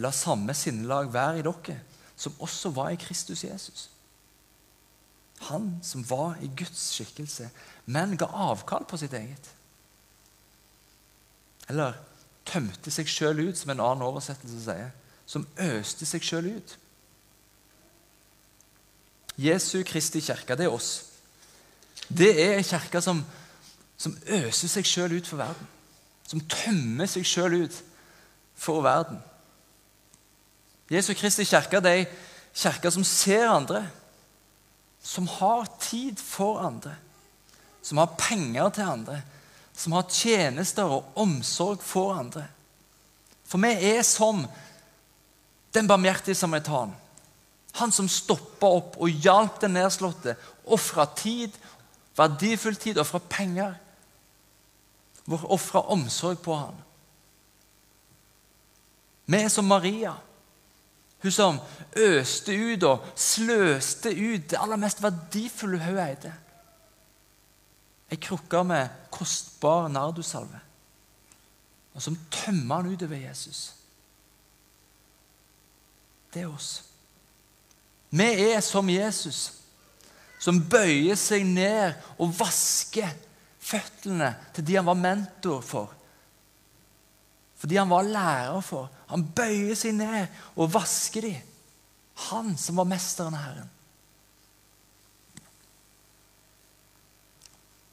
La 0.00 0.12
samme 0.12 0.54
sinnelag 0.56 1.12
være 1.12 1.40
i 1.40 1.46
dere 1.46 1.80
som 2.22 2.36
også 2.40 2.70
var 2.70 2.92
i 2.92 3.00
Kristus 3.00 3.44
Jesus. 3.44 3.90
Han 5.48 5.78
som 5.82 6.04
var 6.10 6.36
i 6.40 6.50
Guds 6.56 6.84
skikkelse, 6.94 7.48
men 7.86 8.16
ga 8.16 8.28
avkall 8.30 8.84
på 8.86 8.96
sitt 9.00 9.12
eget. 9.18 9.48
Eller 11.68 11.98
tømte 12.46 12.92
seg 12.94 13.10
sjøl 13.10 13.48
ut, 13.48 13.58
som 13.58 13.72
en 13.72 13.82
annen 13.82 14.06
oversettelse 14.06 14.60
sier. 14.62 14.92
Som 15.26 15.48
øste 15.58 16.06
seg 16.06 16.22
sjøl 16.26 16.50
ut. 16.58 16.76
Jesu 19.40 19.82
Kristi 19.88 20.20
kirke, 20.20 20.56
det 20.58 20.68
er 20.68 20.74
oss. 20.74 21.08
Det 22.08 22.30
er 22.36 22.58
ei 22.58 22.66
kirke 22.66 23.00
som, 23.02 23.24
som, 23.96 24.14
øser 24.26 24.68
seg 24.68 24.86
sjøl 24.86 25.16
ut 25.16 25.26
for 25.26 25.40
verden. 25.40 25.68
Som 26.28 26.42
tømmer 26.50 27.08
seg 27.10 27.26
sjøl 27.26 27.62
ut 27.64 27.82
for 28.54 28.84
verden. 28.84 29.18
Jesu 30.92 31.14
Kristi 31.16 31.46
kirke 31.48 31.80
er 31.80 31.90
ei 31.92 32.06
kirke 32.52 32.90
som 32.92 33.04
ser 33.04 33.48
andre 33.48 33.86
som 35.02 35.26
har 35.26 35.66
tid 35.82 36.20
for 36.20 36.60
andre, 36.62 36.94
som 37.82 37.98
har 37.98 38.14
penger 38.18 38.68
til 38.70 38.86
andre, 38.86 39.22
som 39.74 39.96
har 39.96 40.06
tjenester 40.10 40.86
og 40.86 41.16
omsorg 41.18 41.82
for 41.82 42.14
andre. 42.14 42.46
For 43.44 43.58
vi 43.60 43.72
er 43.92 44.02
som 44.06 44.44
den 45.74 45.88
barmhjertige 45.88 46.38
samaritan. 46.38 46.94
Han 47.80 47.92
som 47.92 48.08
stoppa 48.08 48.68
opp 48.68 48.98
og 49.00 49.10
hjalp 49.24 49.58
den 49.60 49.74
nedslåtte, 49.74 50.36
ofra 50.64 51.08
tid, 51.16 51.56
verdifull 52.16 52.76
tid, 52.76 53.00
ofra 53.00 53.18
penger. 53.18 53.74
Ofra 55.26 55.82
omsorg 55.94 56.38
på 56.44 56.54
han. 56.56 56.76
Vi 59.26 59.40
er 59.40 59.48
som 59.48 59.66
Maria. 59.66 60.14
Hun 61.22 61.30
som 61.30 61.60
øste 61.96 62.54
ut 62.56 62.82
og 62.82 63.04
sløste 63.16 64.10
ut 64.10 64.48
det 64.50 64.58
aller 64.58 64.80
mest 64.80 65.02
verdifulle 65.02 65.78
hun 65.84 66.00
eide. 66.02 66.32
Ei 68.12 68.18
krukke 68.20 68.64
med 68.66 68.88
kostbar 69.10 69.88
nardosalve. 69.88 70.60
Og 71.94 72.02
som 72.02 72.18
tømmer 72.32 72.82
han 72.82 72.92
utover 72.92 73.16
Jesus. 73.16 73.74
Det 76.34 76.42
er 76.42 76.50
oss. 76.50 76.82
Vi 78.10 78.28
er 78.52 78.60
som 78.60 78.88
Jesus, 78.90 79.52
som 80.40 80.60
bøyer 80.68 81.16
seg 81.16 81.44
ned 81.48 81.94
og 82.18 82.34
vasker 82.36 83.08
føttene 83.62 84.34
til 84.56 84.66
de 84.66 84.76
han 84.76 84.88
var 84.88 84.98
mentor 84.98 85.62
for. 85.64 85.92
Fordi 87.62 87.76
han 87.78 87.90
var 87.90 88.02
lærer 88.02 88.60
for. 88.66 88.88
Han 89.12 89.22
bøyer 89.36 89.76
seg 89.78 89.94
ned 89.94 90.26
og 90.58 90.72
vasker 90.74 91.22
dem. 91.22 91.52
Han 92.32 92.56
som 92.58 92.80
var 92.80 92.88
mesteren 92.90 93.36
og 93.38 93.38
Herren. 93.38 93.70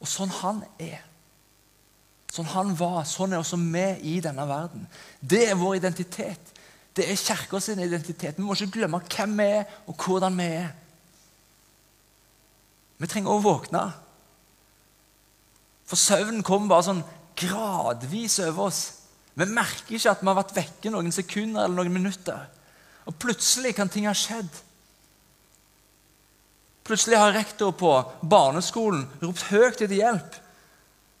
Og 0.00 0.10
sånn 0.10 0.32
han 0.40 0.64
er, 0.80 0.98
sånn 2.32 2.50
han 2.50 2.74
var, 2.74 3.04
sånn 3.06 3.36
er 3.36 3.44
også 3.44 3.60
vi 3.60 3.86
i 4.10 4.18
denne 4.24 4.46
verden. 4.48 4.88
Det 5.20 5.44
er 5.52 5.58
vår 5.60 5.78
identitet. 5.78 6.54
Det 6.96 7.06
er 7.06 7.20
kirka 7.20 7.60
sin 7.62 7.78
identitet. 7.78 8.38
Vi 8.38 8.42
må 8.42 8.56
ikke 8.56 8.80
glemme 8.80 9.02
hvem 9.06 9.38
vi 9.38 9.50
er, 9.60 9.66
og 9.86 9.94
hvordan 10.02 10.38
vi 10.40 10.50
er. 10.64 10.70
Vi 12.98 13.06
trenger 13.06 13.38
å 13.38 13.44
våkne. 13.44 13.84
For 15.86 16.00
søvnen 16.00 16.42
kommer 16.42 16.74
bare 16.74 16.90
sånn 16.90 17.04
gradvis 17.38 18.40
over 18.42 18.66
oss. 18.66 18.80
Vi 19.40 19.46
merker 19.48 19.96
ikke 19.96 20.12
at 20.12 20.20
vi 20.20 20.28
har 20.28 20.36
vært 20.36 20.56
vekke 20.56 20.92
noen 20.92 21.14
sekunder 21.14 21.64
eller 21.64 21.78
noen 21.78 21.94
minutter. 21.94 22.42
Og 23.08 23.16
plutselig 23.16 23.72
kan 23.78 23.88
ting 23.88 24.04
ha 24.08 24.12
skjedd. 24.16 24.50
Plutselig 26.84 27.20
har 27.20 27.32
rektor 27.32 27.72
på 27.78 27.92
barneskolen 28.20 29.06
ropt 29.22 29.46
høyt 29.48 29.78
etter 29.78 29.96
hjelp. 29.96 30.36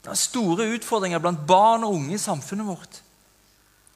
Det 0.00 0.12
er 0.12 0.20
store 0.20 0.68
utfordringer 0.74 1.20
blant 1.22 1.42
barn 1.48 1.84
og 1.86 1.96
unge 1.96 2.16
i 2.16 2.20
samfunnet 2.20 2.68
vårt. 2.68 3.00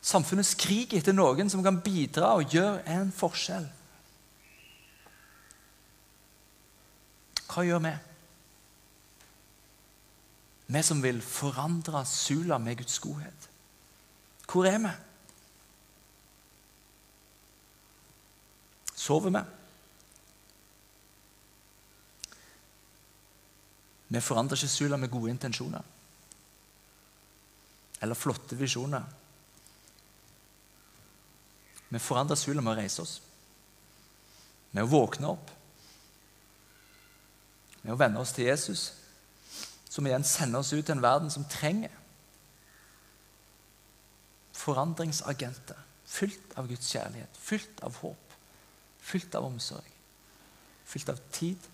Samfunnet 0.04 0.48
skriker 0.48 1.00
etter 1.00 1.16
noen 1.16 1.48
som 1.52 1.64
kan 1.64 1.80
bidra 1.84 2.34
og 2.38 2.52
gjøre 2.52 2.82
en 2.96 3.12
forskjell. 3.12 3.64
Hva 7.48 7.64
gjør 7.64 7.80
vi? 7.84 7.94
Vi 10.74 10.82
som 10.84 11.00
vil 11.04 11.20
forandre 11.24 12.04
Sula 12.08 12.58
med 12.60 12.80
Guds 12.80 12.96
godhet. 13.04 13.50
Hvor 14.50 14.66
er 14.68 14.78
vi? 14.78 14.92
Sover 18.94 19.30
vi? 19.30 19.42
Vi 24.08 24.20
forandrer 24.20 24.56
ikke 24.56 24.68
Sula 24.68 24.96
med 24.96 25.10
gode 25.10 25.30
intensjoner 25.30 25.82
eller 28.04 28.14
flotte 28.14 28.56
visjoner. 28.60 29.02
Vi 31.88 31.98
forandrer 31.98 32.36
Sula 32.36 32.60
med 32.60 32.74
å 32.74 32.76
reise 32.76 33.02
oss, 33.02 33.14
med 34.72 34.84
å 34.84 34.90
våkne 34.92 35.30
opp. 35.30 35.50
med 37.84 37.92
å 37.92 37.98
venne 38.00 38.16
oss 38.20 38.32
til 38.32 38.46
Jesus, 38.48 38.92
som 39.92 40.06
igjen 40.06 40.24
sender 40.24 40.62
oss 40.64 40.72
ut 40.72 40.86
til 40.86 40.94
en 40.94 41.02
verden 41.04 41.30
som 41.30 41.44
trenger 41.44 41.92
forandringsagenter. 44.54 45.78
Fylt 46.04 46.56
av 46.60 46.68
Guds 46.68 46.90
kjærlighet, 46.92 47.38
fylt 47.40 47.80
av 47.82 47.96
håp, 48.02 48.34
fylt 49.00 49.34
av 49.34 49.46
omsorg, 49.48 49.86
fylt 50.84 51.08
av 51.10 51.22
tid. 51.32 51.70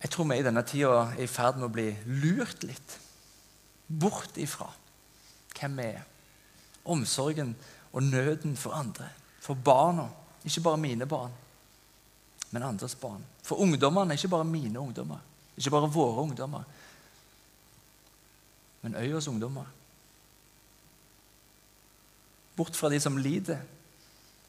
Jeg 0.00 0.14
tror 0.14 0.30
vi 0.30 0.40
i 0.40 0.44
denne 0.44 0.64
tida 0.64 1.02
er 1.12 1.20
i 1.20 1.28
ferd 1.28 1.60
med 1.60 1.68
å 1.68 1.74
bli 1.74 1.90
lurt 2.08 2.64
litt 2.64 2.96
bort 4.00 4.38
ifra 4.40 4.70
hvem 5.58 5.76
vi 5.76 5.90
er. 5.90 6.06
Omsorgen 6.88 7.52
og 7.92 8.06
nøden 8.08 8.56
for 8.56 8.72
andre, 8.78 9.10
for 9.44 9.54
barna. 9.54 10.08
Ikke 10.48 10.64
bare 10.64 10.80
mine 10.80 11.06
barn, 11.06 11.34
men 12.50 12.62
andres 12.66 12.94
barn. 12.94 13.24
For 13.46 13.60
ungdommene, 13.62 14.14
ikke 14.14 14.28
bare 14.28 14.44
mine 14.44 14.80
ungdommer, 14.80 15.18
ikke 15.56 15.70
bare 15.70 15.90
våre 15.92 16.22
ungdommer, 16.22 16.62
men 18.82 18.96
øyas 18.96 19.28
ungdommer. 19.28 19.64
Bort 22.56 22.76
fra 22.76 22.90
de 22.90 23.00
som 23.00 23.16
lider, 23.16 23.60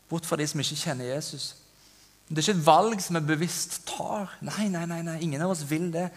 bort 0.09 0.25
fra 0.25 0.35
de 0.39 0.47
som 0.47 0.59
ikke 0.59 0.75
kjenner 0.75 1.13
Jesus. 1.13 1.55
Det 2.27 2.37
er 2.37 2.45
ikke 2.45 2.59
et 2.59 2.65
valg 2.65 3.01
som 3.03 3.17
vi 3.19 3.27
bevisst 3.27 3.81
tar. 3.87 4.37
Nei, 4.41 4.69
nei, 4.71 4.85
nei, 4.87 5.01
nei, 5.03 5.17
ingen 5.19 5.41
av 5.43 5.51
oss 5.51 5.65
vil 5.67 5.89
det. 5.91 6.07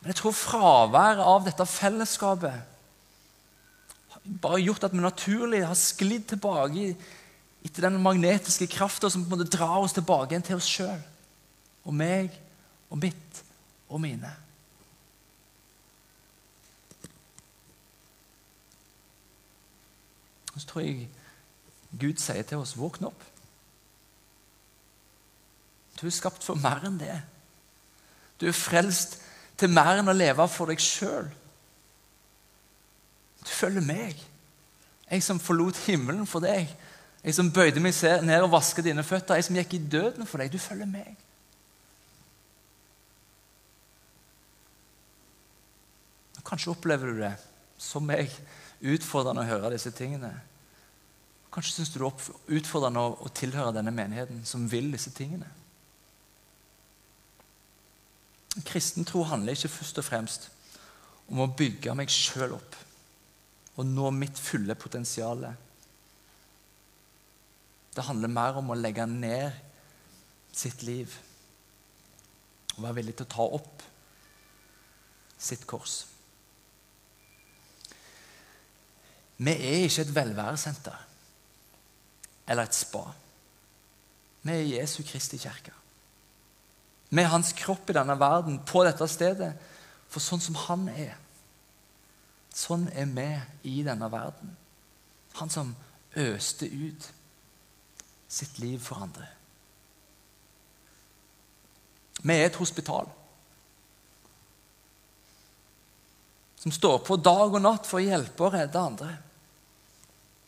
Men 0.00 0.10
jeg 0.10 0.18
tror 0.20 0.34
fraværet 0.34 1.22
av 1.22 1.46
dette 1.46 1.66
fellesskapet 1.66 2.74
bare 4.42 4.60
gjort 4.60 4.84
at 4.84 4.92
vi 4.92 5.00
naturlig 5.00 5.62
har 5.64 5.78
sklidd 5.78 6.26
tilbake 6.28 6.90
etter 7.68 7.84
den 7.84 8.00
magnetiske 8.02 8.66
krafta 8.72 9.10
som 9.12 9.24
på 9.24 9.34
en 9.34 9.38
måte 9.38 9.52
drar 9.52 9.82
oss 9.82 9.94
tilbake 9.96 10.32
igjen 10.32 10.46
til 10.46 10.58
oss 10.58 10.68
sjøl. 10.68 11.00
Og 11.84 11.94
meg 11.94 12.32
og 12.88 13.00
mitt 13.00 13.42
og 13.88 14.00
mine. 14.02 14.30
Og 20.54 20.62
så 20.62 20.66
tror 20.72 20.82
jeg 20.82 21.08
Gud 22.00 22.20
sier 22.20 22.42
til 22.42 22.60
oss 22.60 22.76
våkn 22.76 23.08
opp. 23.08 23.20
Du 26.00 26.06
er 26.06 26.14
skapt 26.14 26.44
for 26.44 26.58
mer 26.58 26.82
enn 26.86 26.98
det. 27.00 27.14
Du 28.38 28.46
er 28.48 28.56
frelst 28.56 29.18
til 29.58 29.72
mer 29.72 29.98
enn 29.98 30.10
å 30.10 30.16
leve 30.16 30.44
for 30.50 30.70
deg 30.70 30.82
sjøl. 30.82 31.30
Du 33.42 33.50
følger 33.50 33.86
meg. 33.86 34.18
Jeg 35.08 35.24
som 35.24 35.40
forlot 35.42 35.78
himmelen 35.86 36.26
for 36.28 36.44
deg. 36.44 36.68
Jeg 37.28 37.36
som 37.36 37.50
bøyde 37.52 37.80
meg 37.84 37.92
ned 38.24 38.40
og 38.46 38.54
vasket 38.54 38.86
dine 38.86 39.02
føtter. 39.04 39.36
Jeg 39.36 39.44
som 39.44 39.56
gikk 39.58 39.74
i 39.76 39.82
døden 39.92 40.24
for 40.24 40.40
deg. 40.40 40.48
Du 40.48 40.56
følger 40.56 40.88
meg. 40.88 41.12
Kanskje 46.48 46.72
opplever 46.72 47.12
du 47.12 47.20
det 47.20 47.34
som 47.76 48.06
meg 48.08 48.32
utfordrende 48.80 49.44
å 49.44 49.50
høre 49.50 49.74
disse 49.74 49.92
tingene. 49.92 50.30
Kanskje 51.52 51.74
syns 51.74 51.92
du 51.92 51.98
det 52.00 52.08
er 52.08 52.58
utfordrende 52.62 53.04
å 53.04 53.28
tilhøre 53.36 53.76
denne 53.76 53.92
menigheten 53.92 54.40
som 54.48 54.64
vil 54.72 54.88
disse 54.94 55.12
tingene. 55.12 55.52
Kristen 58.64 59.04
tro 59.04 59.26
handler 59.28 59.52
ikke 59.52 59.74
først 59.76 60.00
og 60.00 60.08
fremst 60.08 60.48
om 61.28 61.44
å 61.44 61.52
bygge 61.52 61.92
meg 61.92 62.08
sjøl 62.08 62.56
opp 62.56 62.84
og 63.78 63.84
nå 63.86 64.08
mitt 64.16 64.40
fulle 64.40 64.74
potensial. 64.80 65.44
Det 67.98 68.04
handler 68.06 68.30
mer 68.30 68.60
om 68.60 68.70
å 68.70 68.76
legge 68.78 69.06
ned 69.10 69.56
sitt 70.54 70.84
liv 70.86 71.16
og 72.76 72.84
være 72.84 73.00
villig 73.00 73.16
til 73.18 73.26
å 73.26 73.32
ta 73.32 73.46
opp 73.58 73.82
sitt 75.38 75.64
kors. 75.66 75.96
Vi 79.38 79.50
er 79.50 79.88
ikke 79.88 80.04
et 80.06 80.14
velværesenter 80.14 81.02
eller 82.46 82.68
et 82.70 82.78
spa. 82.78 83.02
Vi 84.46 84.54
er 84.54 84.70
Jesu 84.76 85.02
Kristi 85.02 85.42
kirke 85.42 85.74
er 87.16 87.30
hans 87.32 87.54
kropp 87.56 87.90
i 87.90 87.96
denne 87.96 88.18
verden, 88.20 88.60
på 88.66 88.84
dette 88.84 89.06
stedet. 89.08 89.54
For 90.08 90.20
sånn 90.24 90.40
som 90.40 90.56
han 90.66 90.88
er, 90.88 91.14
sånn 92.54 92.88
er 92.92 93.08
vi 93.12 93.28
i 93.68 93.82
denne 93.84 94.08
verden. 94.12 94.54
Han 95.40 95.50
som 95.52 95.74
øste 96.16 96.68
ut 96.68 97.08
sitt 98.28 98.58
liv 98.58 98.78
for 98.82 99.02
andre. 99.02 99.26
Vi 102.18 102.34
er 102.34 102.48
et 102.48 102.58
hospital 102.58 103.08
som 106.58 106.74
står 106.74 106.98
på 107.06 107.16
dag 107.22 107.54
og 107.54 107.62
natt 107.62 107.86
for 107.86 108.00
å 108.00 108.04
hjelpe 108.04 108.48
og 108.48 108.56
redde 108.56 108.80
andre. 108.82 109.12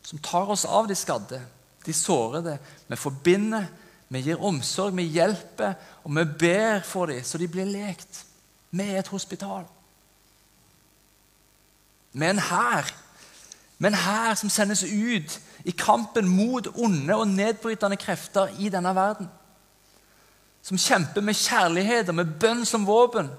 Som 0.02 0.18
tar 0.18 0.50
oss 0.50 0.64
av 0.66 0.88
de 0.90 0.96
skadde, 0.98 1.38
de 1.86 1.94
sårede. 1.94 2.56
Vi 2.90 2.98
forbinder 2.98 3.68
vi 4.10 4.24
gir 4.26 4.42
omsorg, 4.42 4.96
vi 4.98 5.04
hjelper, 5.14 5.76
og 6.02 6.16
vi 6.16 6.24
ber 6.40 6.80
for 6.82 7.06
dem 7.06 7.22
så 7.22 7.38
de 7.38 7.46
blir 7.50 7.68
lekt. 7.70 8.24
Vi 8.74 8.82
er 8.82 8.98
et 8.98 9.10
hospital. 9.12 9.68
Vi 12.10 12.26
er 12.26 12.34
en 12.34 12.42
hær. 12.42 12.90
Vi 13.80 13.88
her 13.88 14.34
som 14.36 14.50
sendes 14.52 14.84
ut 14.84 15.40
i 15.64 15.72
kampen 15.72 16.28
mot 16.28 16.66
onde 16.74 17.16
og 17.16 17.28
nedbrytende 17.28 17.96
krefter 17.96 18.52
i 18.58 18.68
denne 18.68 18.92
verden. 18.94 19.28
Som 20.62 20.78
kjemper 20.78 21.24
med 21.24 21.34
kjærlighet 21.34 22.08
og 22.08 22.14
med 22.14 22.34
bønn 22.40 22.66
som 22.68 22.84
våpen. 22.86 23.30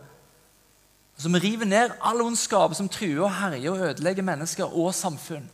Som 1.18 1.38
river 1.38 1.66
ned 1.70 1.94
all 2.02 2.22
ondskap 2.26 2.74
som 2.74 2.90
truer 2.90 3.22
og 3.28 3.36
herjer 3.38 3.72
og 3.72 3.86
ødelegger 3.92 4.26
mennesker 4.26 4.66
og 4.66 4.96
samfunn. 4.96 5.46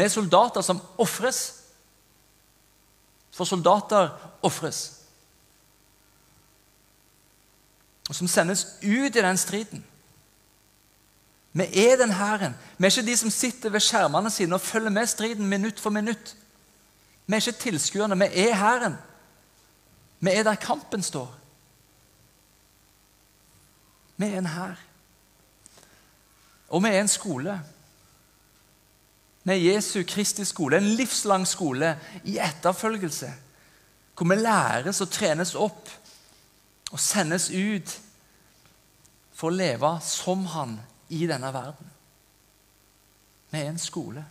Er 0.00 0.08
soldater 0.08 0.64
som 0.64 0.80
ofres 0.98 1.62
for 3.32 3.44
soldater 3.44 4.10
ofres. 4.42 5.00
Og 8.08 8.14
som 8.14 8.28
sendes 8.28 8.66
ut 8.82 9.16
i 9.16 9.22
den 9.22 9.36
striden. 9.36 9.84
Vi 11.52 11.62
er 11.62 11.96
den 11.96 12.12
hæren. 12.12 12.54
Vi 12.78 12.86
er 12.86 12.90
ikke 12.90 13.10
de 13.10 13.16
som 13.16 13.30
sitter 13.30 13.70
ved 13.70 13.80
skjermene 13.80 14.30
sine 14.30 14.54
og 14.54 14.60
følger 14.60 14.90
med 14.90 15.06
striden 15.06 15.46
minutt 15.46 15.80
for 15.80 15.90
minutt. 15.90 16.36
Vi 17.26 17.34
er 17.34 17.48
ikke 17.48 17.60
tilskuerne, 17.60 18.18
vi 18.18 18.24
er 18.24 18.54
hæren. 18.54 18.96
Vi 20.20 20.30
er 20.30 20.42
der 20.42 20.54
kampen 20.54 21.02
står. 21.02 21.34
Vi 24.16 24.26
er 24.26 24.38
en 24.38 24.46
hær. 24.46 24.80
Og 26.68 26.82
vi 26.82 26.88
er 26.88 27.00
en 27.00 27.08
skole 27.08 27.60
Vi 29.44 29.52
er 29.52 29.74
Jesu 29.74 30.04
Kristi 30.06 30.44
skole, 30.44 30.76
en 30.78 30.94
livslang 30.94 31.46
skole 31.46 31.98
i 32.24 32.38
etterfølgelse. 32.38 33.32
Hvor 34.16 34.28
vi 34.28 34.34
læres 34.38 35.00
og 35.00 35.10
trenes 35.10 35.54
opp 35.54 35.88
og 36.92 37.00
sendes 37.00 37.48
ut 37.50 37.96
for 39.34 39.50
å 39.50 39.56
leve 39.56 39.90
som 40.06 40.44
han 40.46 40.76
i 41.12 41.26
denne 41.28 41.52
verden. 41.52 41.90
Vi 43.52 43.60
er 43.60 43.68
en 43.68 43.78
skole. 43.78 44.24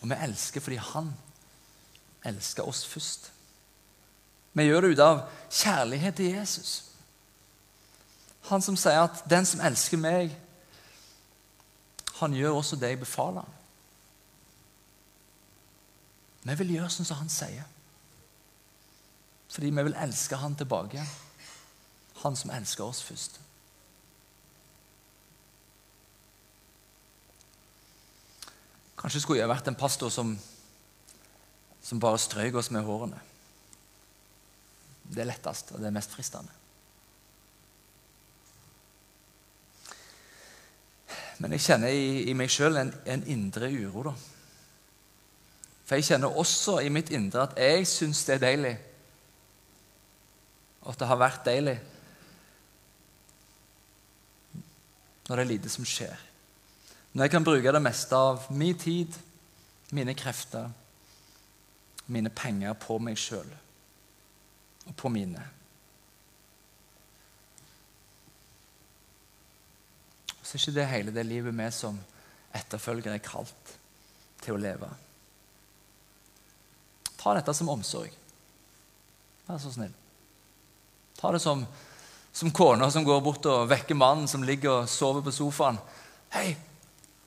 Og 0.00 0.08
vi 0.08 0.18
elsker 0.26 0.60
fordi 0.64 0.76
han 0.76 1.12
elsker 2.28 2.68
oss 2.68 2.84
først. 2.88 3.30
Vi 4.52 4.66
gjør 4.66 4.84
det 4.84 4.92
ut 4.92 5.02
av 5.04 5.22
kjærlighet 5.48 6.16
til 6.20 6.34
Jesus. 6.34 6.72
Han 8.50 8.62
som 8.62 8.76
sier 8.76 9.00
at 9.00 9.24
'den 9.30 9.46
som 9.46 9.60
elsker 9.60 9.96
meg, 9.96 10.36
han 12.20 12.32
gjør 12.32 12.58
også 12.60 12.76
det 12.76 12.88
jeg 12.88 13.00
befaler 13.00 13.40
ham'. 13.40 13.56
Vi 16.42 16.54
vil 16.54 16.72
gjøre 16.74 16.90
sånn 16.90 17.06
som 17.06 17.16
han 17.16 17.28
sier. 17.28 17.64
Fordi 19.48 19.70
vi 19.70 19.82
vil 19.82 19.96
elske 19.96 20.36
han 20.36 20.54
tilbake. 20.56 21.04
Han 22.20 22.36
som 22.36 22.52
elsker 22.52 22.84
oss 22.84 23.02
først. 23.02 23.40
Kanskje 29.00 29.22
skulle 29.22 29.40
jeg 29.40 29.48
vært 29.48 29.68
en 29.70 29.78
pastor 29.80 30.12
som, 30.12 30.34
som 31.80 32.00
bare 32.00 32.20
strøyk 32.20 32.58
oss 32.60 32.68
med 32.74 32.84
hårene. 32.84 33.20
Det 35.10 35.22
er 35.24 35.30
lettest, 35.30 35.72
og 35.72 35.80
det 35.80 35.88
er 35.88 35.96
mest 35.96 36.12
fristende. 36.12 36.52
Men 41.40 41.56
jeg 41.56 41.64
kjenner 41.64 41.96
i, 41.96 42.26
i 42.28 42.34
meg 42.36 42.52
sjøl 42.52 42.76
en, 42.76 42.92
en, 43.08 43.22
indre 43.32 43.70
uro. 43.72 44.10
da. 44.10 44.12
For 45.88 45.96
jeg 45.96 46.10
kjenner 46.10 46.36
også 46.36 46.76
i 46.84 46.92
mitt 46.92 47.08
indre 47.16 47.46
at 47.46 47.56
jeg 47.56 47.88
syns 47.88 48.20
det 48.28 48.36
er 48.36 48.44
deilig. 48.44 48.74
Og 50.84 50.92
at 50.92 51.00
det 51.00 51.08
har 51.08 51.20
vært 51.20 51.48
deilig. 51.48 51.78
Når 55.30 55.38
det 55.38 55.42
er 55.44 55.50
lite 55.52 55.70
som 55.70 55.86
skjer. 55.86 56.18
Når 57.14 57.24
jeg 57.24 57.30
kan 57.30 57.44
bruke 57.46 57.72
det 57.72 57.82
meste 57.82 58.18
av 58.18 58.48
min 58.50 58.78
tid, 58.78 59.14
mine 59.94 60.14
krefter, 60.18 60.72
mine 62.10 62.32
penger 62.34 62.74
på 62.74 62.96
meg 62.98 63.18
sjøl 63.18 63.46
og 64.88 64.96
på 64.98 65.10
mine. 65.14 65.44
Så 70.42 70.56
er 70.56 70.64
ikke 70.64 70.74
det 70.80 70.88
hele 70.90 71.14
det 71.14 71.26
livet 71.28 71.54
vi 71.54 71.68
som 71.74 72.00
etterfølgere 72.58 73.20
er 73.20 73.22
kalt 73.22 73.76
til 74.42 74.56
å 74.56 74.62
leve. 74.64 74.88
Ta 77.20 77.36
dette 77.38 77.54
som 77.54 77.70
omsorg. 77.70 78.10
Vær 79.46 79.62
så 79.62 79.70
snill. 79.76 79.94
Ta 81.20 81.30
det 81.30 81.42
som, 81.44 81.62
som 82.32 82.50
kona 82.50 82.90
som 82.90 83.04
går 83.04 83.20
bort 83.20 83.46
og 83.46 83.68
vekker 83.70 83.94
mannen 83.98 84.28
som 84.28 84.42
ligger 84.42 84.70
og 84.70 84.88
sover 84.88 85.22
på 85.22 85.30
sofaen. 85.30 85.78
'Hei, 86.32 86.56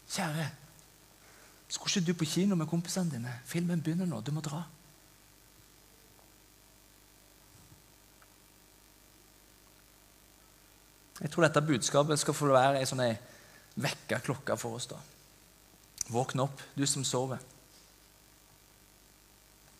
kjære. 0.09 0.49
Skulle 1.67 1.91
ikke 2.01 2.07
du 2.07 2.13
på 2.13 2.25
kino 2.25 2.55
med 2.55 2.67
kompisene 2.67 3.11
dine? 3.11 3.39
Filmen 3.45 3.81
begynner 3.81 4.05
nå. 4.05 4.21
Du 4.21 4.31
må 4.31 4.41
dra.' 4.41 4.63
Jeg 11.21 11.31
tror 11.31 11.43
dette 11.43 11.61
budskapet 11.61 12.19
skal 12.19 12.33
få 12.33 12.49
være 12.51 12.79
ei 12.79 12.85
sånn 12.85 13.03
vekkerklokke 13.75 14.57
for 14.57 14.75
oss. 14.75 14.87
da. 14.87 14.97
Våkne 16.11 16.43
opp, 16.43 16.61
du 16.75 16.85
som 16.85 17.03
sover. 17.03 17.39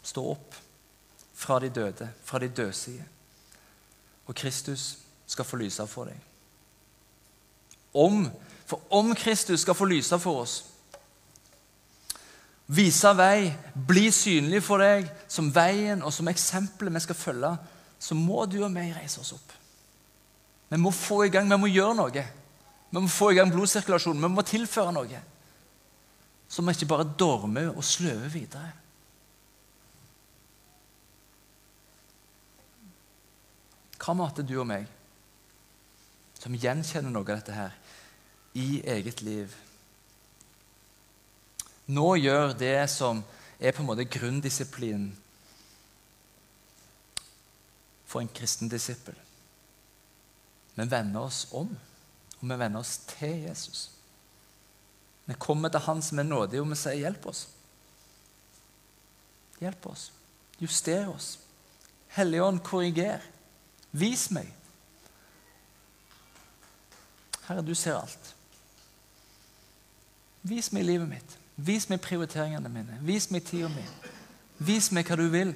Stå 0.03 0.23
opp 0.31 0.55
fra 1.33 1.59
de 1.59 1.69
døde, 1.69 2.09
fra 2.23 2.39
de 2.39 2.47
dødsige. 2.47 3.05
Og 4.25 4.35
Kristus 4.35 5.02
skal 5.25 5.47
få 5.47 5.59
lyse 5.61 5.85
for 5.87 6.09
deg. 6.09 6.19
Om, 7.93 8.25
for 8.65 8.81
om 8.89 9.13
Kristus 9.15 9.61
skal 9.61 9.77
få 9.77 9.87
lyse 9.89 10.17
for 10.19 10.43
oss, 10.43 10.55
vise 12.73 13.11
vei, 13.17 13.51
bli 13.75 14.07
synlig 14.13 14.63
for 14.65 14.81
deg 14.81 15.09
som 15.29 15.51
veien 15.53 16.01
og 16.01 16.13
som 16.15 16.29
eksempelet 16.31 16.95
vi 16.95 17.03
skal 17.05 17.19
følge, 17.19 17.51
så 17.99 18.15
må 18.17 18.45
du 18.49 18.59
og 18.63 18.71
meg 18.73 18.95
reise 18.95 19.21
oss 19.21 19.33
opp. 19.35 19.53
Vi 20.73 20.79
må 20.81 20.91
få 20.91 21.23
i 21.27 21.31
gang, 21.31 21.49
vi 21.49 21.59
må 21.59 21.69
gjøre 21.69 21.95
noe. 21.99 22.23
Vi 22.93 23.01
må 23.01 23.09
få 23.09 23.31
i 23.31 23.37
gang 23.37 23.51
blodsirkulasjonen, 23.53 24.23
vi 24.25 24.33
må 24.33 24.45
tilføre 24.47 24.93
noe. 24.95 25.21
Så 26.49 26.61
vi 26.61 26.73
ikke 26.73 26.89
bare 26.89 27.11
dormer 27.19 27.71
og 27.73 27.85
sløver 27.85 28.29
videre. 28.33 28.71
Hva 34.03 34.13
med 34.17 34.33
at 34.33 34.41
du 34.43 34.57
og 34.59 34.67
meg, 34.67 34.89
som 36.43 36.55
gjenkjenner 36.59 37.13
noe 37.13 37.23
av 37.23 37.37
dette 37.37 37.55
her 37.55 37.75
i 38.59 38.81
eget 38.83 39.21
liv, 39.23 39.53
nå 41.87 42.07
gjør 42.19 42.53
det 42.59 42.77
som 42.91 43.21
er 43.59 43.71
på 43.71 43.83
en 43.83 43.87
måte 43.87 44.07
grunndisiplinen 44.07 45.13
for 48.07 48.21
en 48.21 48.31
kristen 48.35 48.71
disippel? 48.71 49.15
Vi 50.75 50.85
vender 50.89 51.23
oss 51.23 51.45
om, 51.51 51.69
og 52.39 52.43
vi 52.43 52.59
vender 52.59 52.81
oss 52.81 52.97
til 53.07 53.47
Jesus. 53.47 53.89
Vi 55.25 55.35
kommer 55.39 55.69
til 55.69 55.79
Han 55.85 56.01
som 56.01 56.19
er 56.19 56.27
nådig, 56.27 56.59
og 56.61 56.69
vi 56.69 56.75
sier 56.75 56.99
'hjelp 56.99 57.25
oss'. 57.25 57.47
Hjelp 59.59 59.85
oss. 59.85 60.11
Juster 60.59 61.07
oss. 61.07 61.39
Helligånd, 62.07 62.59
korriger. 62.59 63.21
Vis 63.91 64.31
meg. 64.31 64.53
Herre, 67.47 67.63
du 67.65 67.73
ser 67.75 67.97
alt. 67.99 68.33
Vis 70.43 70.71
meg 70.75 70.85
livet 70.87 71.09
mitt. 71.09 71.37
Vis 71.55 71.87
meg 71.89 72.01
prioriteringene 72.03 72.71
mine. 72.71 72.97
Vis 73.05 73.29
meg 73.31 73.45
tida 73.47 73.69
mi. 73.71 73.83
Vis 74.63 74.89
meg 74.95 75.07
hva 75.07 75.17
du 75.19 75.27
vil. 75.31 75.53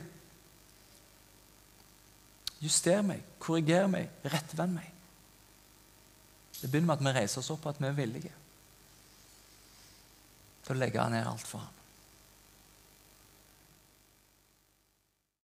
Juster 2.63 3.03
meg, 3.05 3.21
korriger 3.39 3.87
meg, 3.91 4.09
rettvend 4.25 4.79
meg. 4.79 4.93
Det 6.57 6.71
begynner 6.71 6.87
med 6.89 6.97
at 6.97 7.05
vi 7.05 7.15
reiser 7.19 7.43
oss 7.43 7.51
opp, 7.53 7.65
og 7.65 7.75
at 7.75 7.81
vi 7.81 7.89
er 7.89 7.97
villige 7.97 8.33
til 10.65 10.75
å 10.75 10.81
legge 10.81 11.03
ned 11.11 11.23
alt 11.23 11.47
for 11.47 11.63
ham. 11.63 11.76